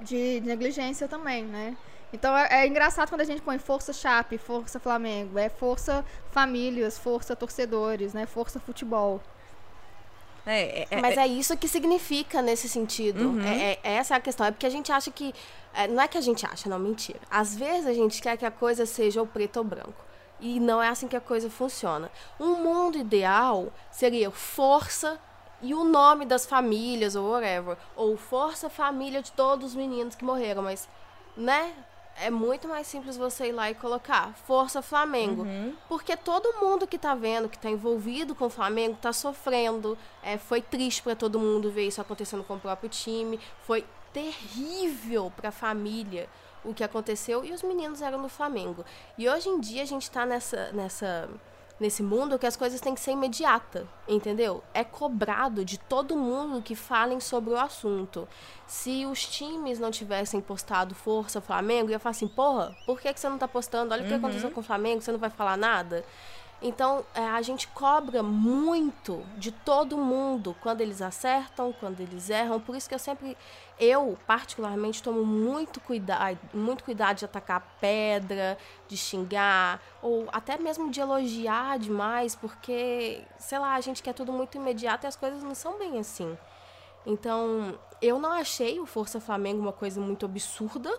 [0.00, 1.76] de negligência também, né?
[2.12, 6.98] Então é, é, engraçado quando a gente põe força Chape, força Flamengo, é força famílias,
[6.98, 8.26] força torcedores, né?
[8.26, 9.20] Força futebol.
[10.46, 13.30] É, é, é Mas é, é isso que significa nesse sentido.
[13.30, 13.44] Uhum.
[13.44, 14.46] É, essa é a questão.
[14.46, 15.34] É porque a gente acha que.
[15.90, 17.20] não é que a gente acha, não, mentira.
[17.28, 20.06] Às vezes a gente quer que a coisa seja o preto ou branco.
[20.38, 22.10] E não é assim que a coisa funciona.
[22.38, 25.18] Um mundo ideal seria força
[25.62, 27.76] e o nome das famílias ou whatever.
[27.96, 30.62] Ou força família de todos os meninos que morreram.
[30.62, 30.88] Mas,
[31.36, 31.72] né?
[32.20, 35.42] É muito mais simples você ir lá e colocar Força Flamengo.
[35.42, 35.74] Uhum.
[35.88, 39.98] Porque todo mundo que tá vendo, que tá envolvido com o Flamengo, tá sofrendo.
[40.22, 43.38] É, foi triste para todo mundo ver isso acontecendo com o próprio time.
[43.66, 46.28] Foi terrível para a família
[46.64, 47.44] o que aconteceu.
[47.44, 48.84] E os meninos eram do Flamengo.
[49.18, 50.72] E hoje em dia a gente tá nessa.
[50.72, 51.28] nessa
[51.78, 54.62] nesse mundo que as coisas têm que ser imediata, entendeu?
[54.72, 58.26] É cobrado de todo mundo que falem sobre o assunto.
[58.66, 63.20] Se os times não tivessem postado Força Flamengo, ia falar assim, porra, por que, que
[63.20, 63.92] você não tá postando?
[63.92, 64.18] Olha o que uhum.
[64.18, 66.04] aconteceu com o Flamengo, você não vai falar nada?
[66.60, 72.58] Então, é, a gente cobra muito de todo mundo quando eles acertam, quando eles erram.
[72.58, 73.36] Por isso que eu sempre,
[73.78, 78.56] eu particularmente, tomo muito cuidado, muito cuidado de atacar pedra,
[78.88, 84.32] de xingar, ou até mesmo de elogiar demais, porque, sei lá, a gente quer tudo
[84.32, 86.36] muito imediato e as coisas não são bem assim.
[87.04, 90.98] Então, eu não achei o Força Flamengo uma coisa muito absurda,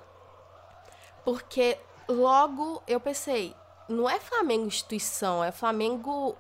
[1.26, 1.78] porque
[2.08, 3.56] logo eu pensei,
[3.88, 6.36] não é Flamengo instituição, é Flamengo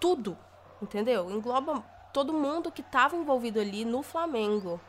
[0.00, 0.36] tudo,
[0.80, 1.30] entendeu?
[1.30, 1.82] Engloba
[2.12, 4.80] todo mundo que estava envolvido ali no Flamengo.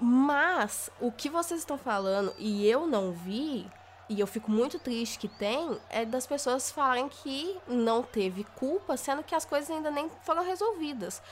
[0.00, 3.70] Mas o que vocês estão falando e eu não vi,
[4.08, 8.96] e eu fico muito triste que tem, é das pessoas falarem que não teve culpa,
[8.96, 11.22] sendo que as coisas ainda nem foram resolvidas.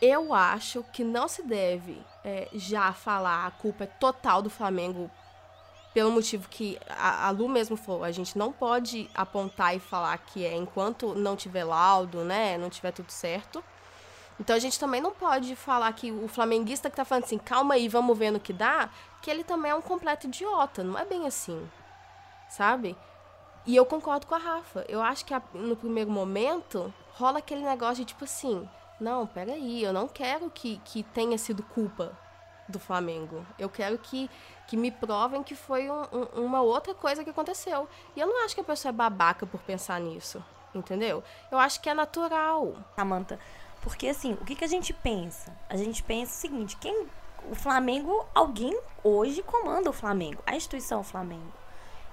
[0.00, 5.10] Eu acho que não se deve é, já falar a culpa é total do Flamengo
[5.92, 10.16] pelo motivo que a, a Lu mesmo falou, a gente não pode apontar e falar
[10.18, 13.62] que é enquanto não tiver laudo, né, não tiver tudo certo.
[14.40, 17.74] Então a gente também não pode falar que o flamenguista que tá falando assim, calma
[17.74, 18.88] aí, vamos ver no que dá,
[19.20, 21.68] que ele também é um completo idiota, não é bem assim.
[22.48, 22.96] Sabe?
[23.64, 24.84] E eu concordo com a Rafa.
[24.88, 28.68] Eu acho que a, no primeiro momento rola aquele negócio de tipo assim,
[28.98, 32.16] não, peraí, eu não quero que, que tenha sido culpa
[32.68, 33.46] do Flamengo.
[33.58, 34.28] Eu quero que,
[34.66, 37.88] que me provem que foi um, um, uma outra coisa que aconteceu.
[38.16, 40.42] E eu não acho que a pessoa é babaca por pensar nisso.
[40.74, 41.22] Entendeu?
[41.50, 42.74] Eu acho que é natural.
[42.96, 43.38] Samanta,
[43.82, 45.54] porque assim, o que, que a gente pensa?
[45.68, 47.06] A gente pensa o seguinte: quem.
[47.50, 51.52] O Flamengo, alguém hoje comanda o Flamengo, a instituição Flamengo.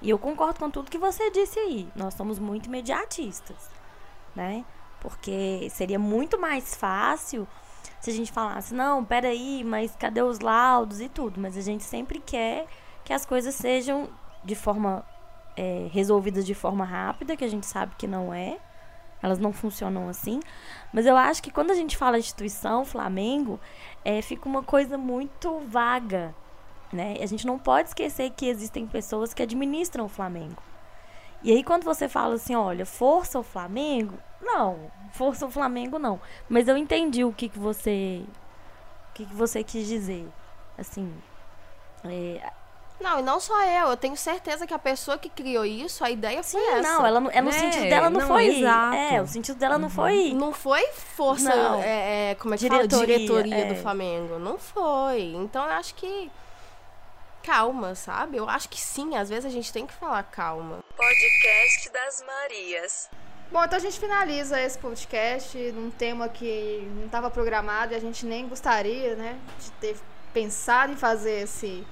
[0.01, 1.87] E eu concordo com tudo que você disse aí.
[1.95, 3.69] Nós somos muito imediatistas,
[4.35, 4.65] né?
[4.99, 7.47] Porque seria muito mais fácil
[7.99, 11.39] se a gente falasse, não, peraí, mas cadê os laudos e tudo?
[11.39, 12.65] Mas a gente sempre quer
[13.03, 14.09] que as coisas sejam
[14.43, 15.05] de forma
[15.57, 18.57] é, resolvidas de forma rápida, que a gente sabe que não é.
[19.21, 20.39] Elas não funcionam assim.
[20.93, 23.59] Mas eu acho que quando a gente fala instituição, Flamengo,
[24.05, 26.33] é, fica uma coisa muito vaga.
[26.91, 27.17] Né?
[27.21, 30.63] A gente não pode esquecer que existem pessoas que administram o Flamengo.
[31.43, 36.19] E aí, quando você fala assim, olha, força o Flamengo, não, força o Flamengo não.
[36.47, 38.23] Mas eu entendi o que, que você.
[39.09, 40.27] O que, que você quis dizer.
[40.77, 41.13] Assim.
[42.05, 42.51] É...
[42.99, 46.11] Não, e não só eu, eu tenho certeza que a pessoa que criou isso, a
[46.11, 46.81] ideia foi Sim, essa.
[46.81, 48.45] Não, ela, ela, no é, sentido dela não, não foi.
[48.47, 48.95] Exato.
[48.95, 49.81] É, o sentido dela uhum.
[49.81, 50.33] não foi.
[50.33, 51.81] Não foi força, não.
[51.81, 53.43] É, é, como é que diretoria, fala?
[53.43, 53.75] Diretoria do é.
[53.81, 54.39] Flamengo.
[54.39, 55.33] Não foi.
[55.33, 56.29] Então eu acho que
[57.41, 58.37] calma, sabe?
[58.37, 60.83] Eu acho que sim, às vezes a gente tem que falar calma.
[60.95, 63.09] Podcast das Marias.
[63.51, 67.99] Bom, então a gente finaliza esse podcast num tema que não estava programado e a
[67.99, 69.97] gente nem gostaria, né, de ter
[70.31, 71.83] pensado em fazer esse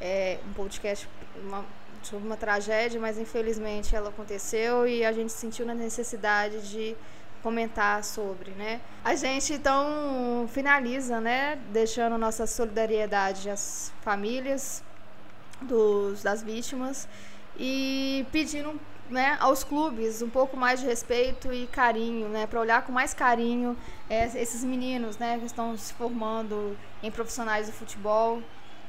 [0.00, 1.06] é, um podcast
[1.44, 1.66] uma,
[2.02, 6.96] sobre uma tragédia, mas infelizmente ela aconteceu e a gente sentiu na necessidade de
[7.42, 8.80] comentar sobre, né?
[9.04, 14.82] A gente então finaliza, né, deixando nossa solidariedade às famílias
[15.60, 17.06] dos, das vítimas
[17.58, 18.80] e pedindo
[19.10, 23.14] né, aos clubes um pouco mais de respeito e carinho, né, para olhar com mais
[23.14, 23.76] carinho
[24.08, 28.42] é, esses meninos, né, que estão se formando em profissionais do futebol.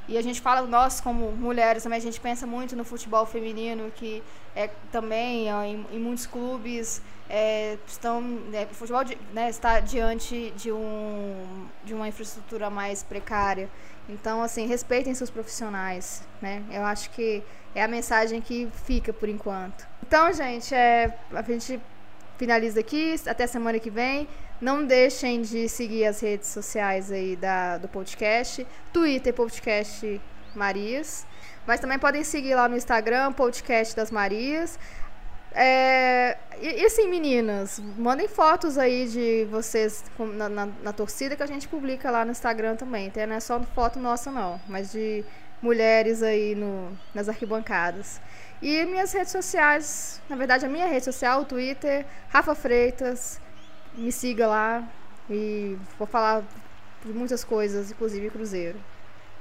[0.07, 3.91] E a gente fala, nós como mulheres também, a gente pensa muito no futebol feminino,
[3.91, 4.23] que
[4.57, 6.99] é também ó, em, em, muitos clubes
[7.29, 13.69] é, estão, né, o futebol né, está diante de, um, de uma infraestrutura mais precária.
[14.09, 16.63] Então, assim, respeitem seus profissionais, né?
[16.71, 17.43] Eu acho que
[17.75, 19.85] é a mensagem que fica por enquanto.
[20.01, 21.79] Então, gente, é, a gente
[22.37, 23.15] finaliza aqui.
[23.27, 24.27] Até semana que vem.
[24.59, 28.65] Não deixem de seguir as redes sociais aí da, do podcast.
[28.93, 30.21] Twitter, podcast
[30.55, 31.26] Marias.
[31.67, 34.79] Mas também podem seguir lá no Instagram, podcast das Marias.
[35.51, 41.43] É, e, e, assim, meninas, mandem fotos aí de vocês na, na, na, torcida que
[41.43, 43.09] a gente publica lá no Instagram também.
[43.09, 45.25] Tem, não é só foto nossa, não, mas de
[45.61, 48.21] mulheres aí no, nas arquibancadas.
[48.61, 53.41] E minhas redes sociais, na verdade, a minha rede social, o Twitter, Rafa Freitas,
[53.93, 54.87] me siga lá
[55.29, 56.43] e vou falar
[57.03, 58.79] de muitas coisas, inclusive Cruzeiro.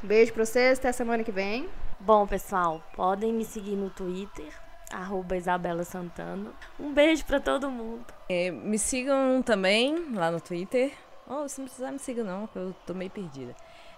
[0.03, 1.69] Um beijo pra vocês, até semana que vem.
[1.99, 4.53] Bom, pessoal, podem me seguir no Twitter,
[4.93, 6.51] arroba Isabela Santana.
[6.79, 8.05] Um beijo para todo mundo.
[8.29, 10.93] É, me sigam também lá no Twitter.
[11.27, 13.57] Oh, se não precisar me siga não, eu tô meio perdida.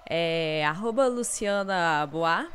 [0.09, 2.47] É arroba Luciana Boa.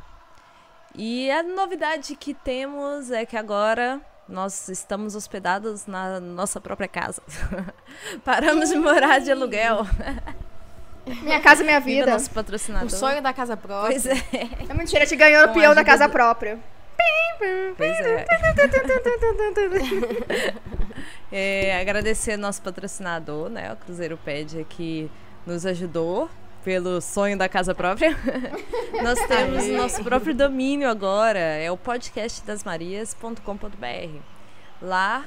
[0.96, 7.22] E a novidade que temos é que agora nós estamos hospedados na nossa própria casa.
[8.24, 9.86] Paramos de morar de aluguel.
[11.06, 12.12] Minha casa, minha vida.
[12.12, 12.88] nosso patrocinador.
[12.88, 13.92] O sonho da casa própria.
[13.92, 14.18] Pois é.
[14.70, 16.12] É mentira, te ganhou o peão da casa do...
[16.12, 16.60] própria.
[17.78, 18.26] Pois é.
[21.32, 21.82] é.
[21.82, 23.74] Agradecer nosso patrocinador, né?
[23.74, 25.12] O Cruzeiro Pede, que
[25.46, 26.30] nos ajudou
[26.64, 28.18] pelo sonho da casa própria.
[29.04, 34.20] Nós temos o nosso próprio domínio agora, é o podcastdasmarias.com.br.
[34.82, 35.26] Lá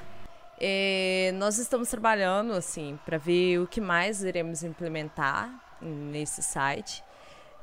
[0.59, 5.51] é, nós estamos trabalhando assim para ver o que mais iremos implementar
[5.87, 7.03] nesse site.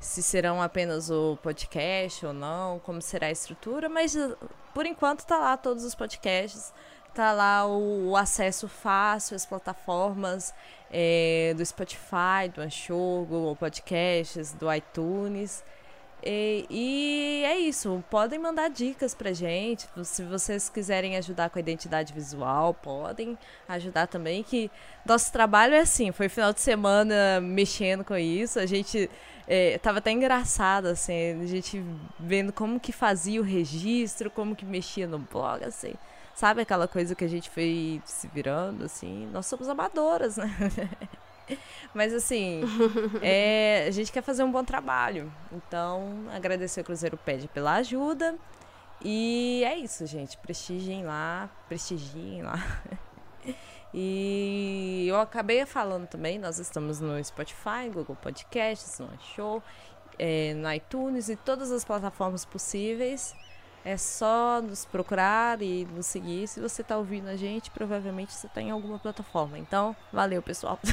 [0.00, 4.14] Se serão apenas o podcast ou não, como será a estrutura, mas
[4.74, 6.72] por enquanto está lá todos os podcasts,
[7.14, 10.52] tá lá o, o acesso fácil às plataformas
[10.90, 15.64] é, do Spotify, do Anchor, Google Podcasts, do iTunes.
[16.26, 19.86] E, e, é isso, podem mandar dicas pra gente.
[20.04, 23.36] Se vocês quiserem ajudar com a identidade visual, podem
[23.68, 24.42] ajudar também.
[24.42, 24.70] Que
[25.04, 28.58] nosso trabalho é assim, foi final de semana mexendo com isso.
[28.58, 29.10] A gente
[29.46, 31.84] é, tava até engraçado, assim, a gente
[32.18, 35.92] vendo como que fazia o registro, como que mexia no blog, assim.
[36.34, 39.28] Sabe aquela coisa que a gente foi se virando, assim?
[39.32, 40.50] Nós somos amadoras, né?
[41.92, 42.62] Mas assim,
[43.22, 45.32] é, a gente quer fazer um bom trabalho.
[45.52, 48.36] Então, agradecer o Cruzeiro Pede pela ajuda.
[49.02, 50.36] E é isso, gente.
[50.38, 52.54] Prestigiem lá, prestigiem lá.
[53.96, 59.62] E eu acabei falando também, nós estamos no Spotify, Google Podcasts, no Show,
[60.18, 63.36] é, no iTunes e todas as plataformas possíveis.
[63.84, 66.48] É só nos procurar e nos seguir.
[66.48, 69.58] Se você está ouvindo a gente, provavelmente você está em alguma plataforma.
[69.58, 70.78] Então, valeu, pessoal.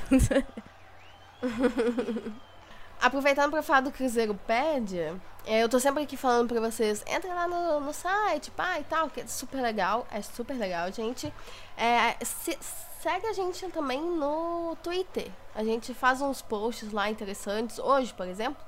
[3.02, 4.96] Aproveitando para falar do Cruzeiro Pad,
[5.46, 8.84] é, eu tô sempre aqui falando para vocês, entra lá no, no site, pá, e
[8.84, 11.34] tal, que é super legal, é super legal, gente.
[11.76, 12.56] É, se,
[13.02, 15.32] segue a gente também no Twitter.
[15.56, 17.80] A gente faz uns posts lá interessantes.
[17.80, 18.64] Hoje, por exemplo,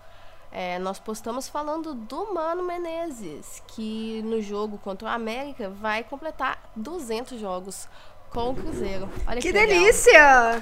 [0.55, 6.69] é, nós postamos falando do Mano Menezes, que no jogo contra o América vai completar
[6.75, 7.87] 200 jogos
[8.29, 9.09] com o Cruzeiro.
[9.25, 10.59] Olha que, que delícia!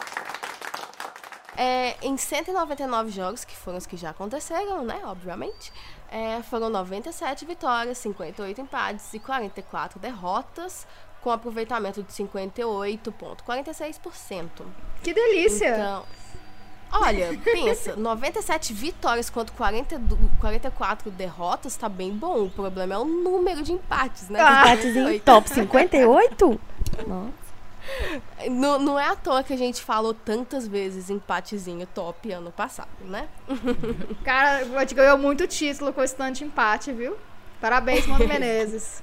[1.58, 5.02] é, em 199 jogos, que foram os que já aconteceram, né?
[5.04, 5.70] Obviamente.
[6.10, 10.86] É, foram 97 vitórias, 58 empates e 44 derrotas,
[11.20, 14.48] com aproveitamento de 58,46%.
[15.02, 15.74] Que delícia!
[15.74, 16.02] Então,
[17.00, 20.00] Olha, pensa, 97 vitórias contra 40,
[20.40, 22.44] 44 derrotas tá bem bom.
[22.44, 24.40] O problema é o número de empates, né?
[24.40, 26.60] Ah, empates em top 58?
[27.06, 27.46] Nossa.
[28.50, 32.88] Não, não é à toa que a gente falou tantas vezes empatezinho top ano passado,
[33.00, 33.28] né?
[34.24, 37.16] Cara, a gente ganhou muito título com esse tanto de empate, viu?
[37.60, 39.02] Parabéns, Mano Menezes.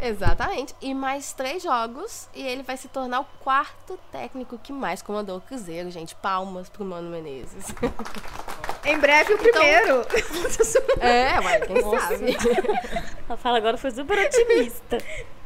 [0.00, 0.74] Exatamente.
[0.80, 5.38] E mais três jogos e ele vai se tornar o quarto técnico que mais comandou
[5.38, 6.14] o Cruzeiro, gente.
[6.16, 7.74] Palmas pro Mano Menezes.
[8.84, 10.00] Em breve o então, primeiro.
[10.00, 10.98] Então...
[11.00, 12.00] é, mas quem Nossa.
[12.00, 12.36] sabe.
[13.28, 14.98] A fala agora foi super otimista.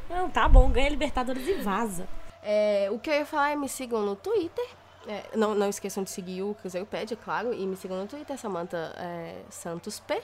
[0.09, 2.09] Não, tá bom, ganha Libertadores e vaza.
[2.43, 4.67] É, o que eu ia falar é me sigam no Twitter.
[5.07, 7.53] É, não, não esqueçam de seguir o Cruzeiro Pede, é claro.
[7.53, 10.23] E me sigam no Twitter, Samanta é, Santos P.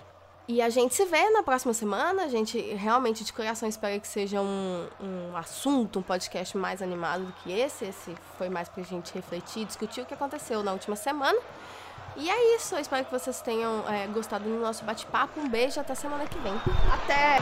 [0.49, 2.25] E a gente se vê na próxima semana.
[2.25, 7.25] A gente realmente, de coração, espera que seja um, um assunto, um podcast mais animado
[7.25, 7.85] do que esse.
[7.85, 11.39] Esse foi mais pra gente refletir, discutir o que aconteceu na última semana.
[12.17, 12.75] E é isso.
[12.75, 15.41] Eu espero que vocês tenham é, gostado do nosso bate-papo.
[15.41, 16.55] Um beijo até semana que vem.
[16.93, 17.39] Até!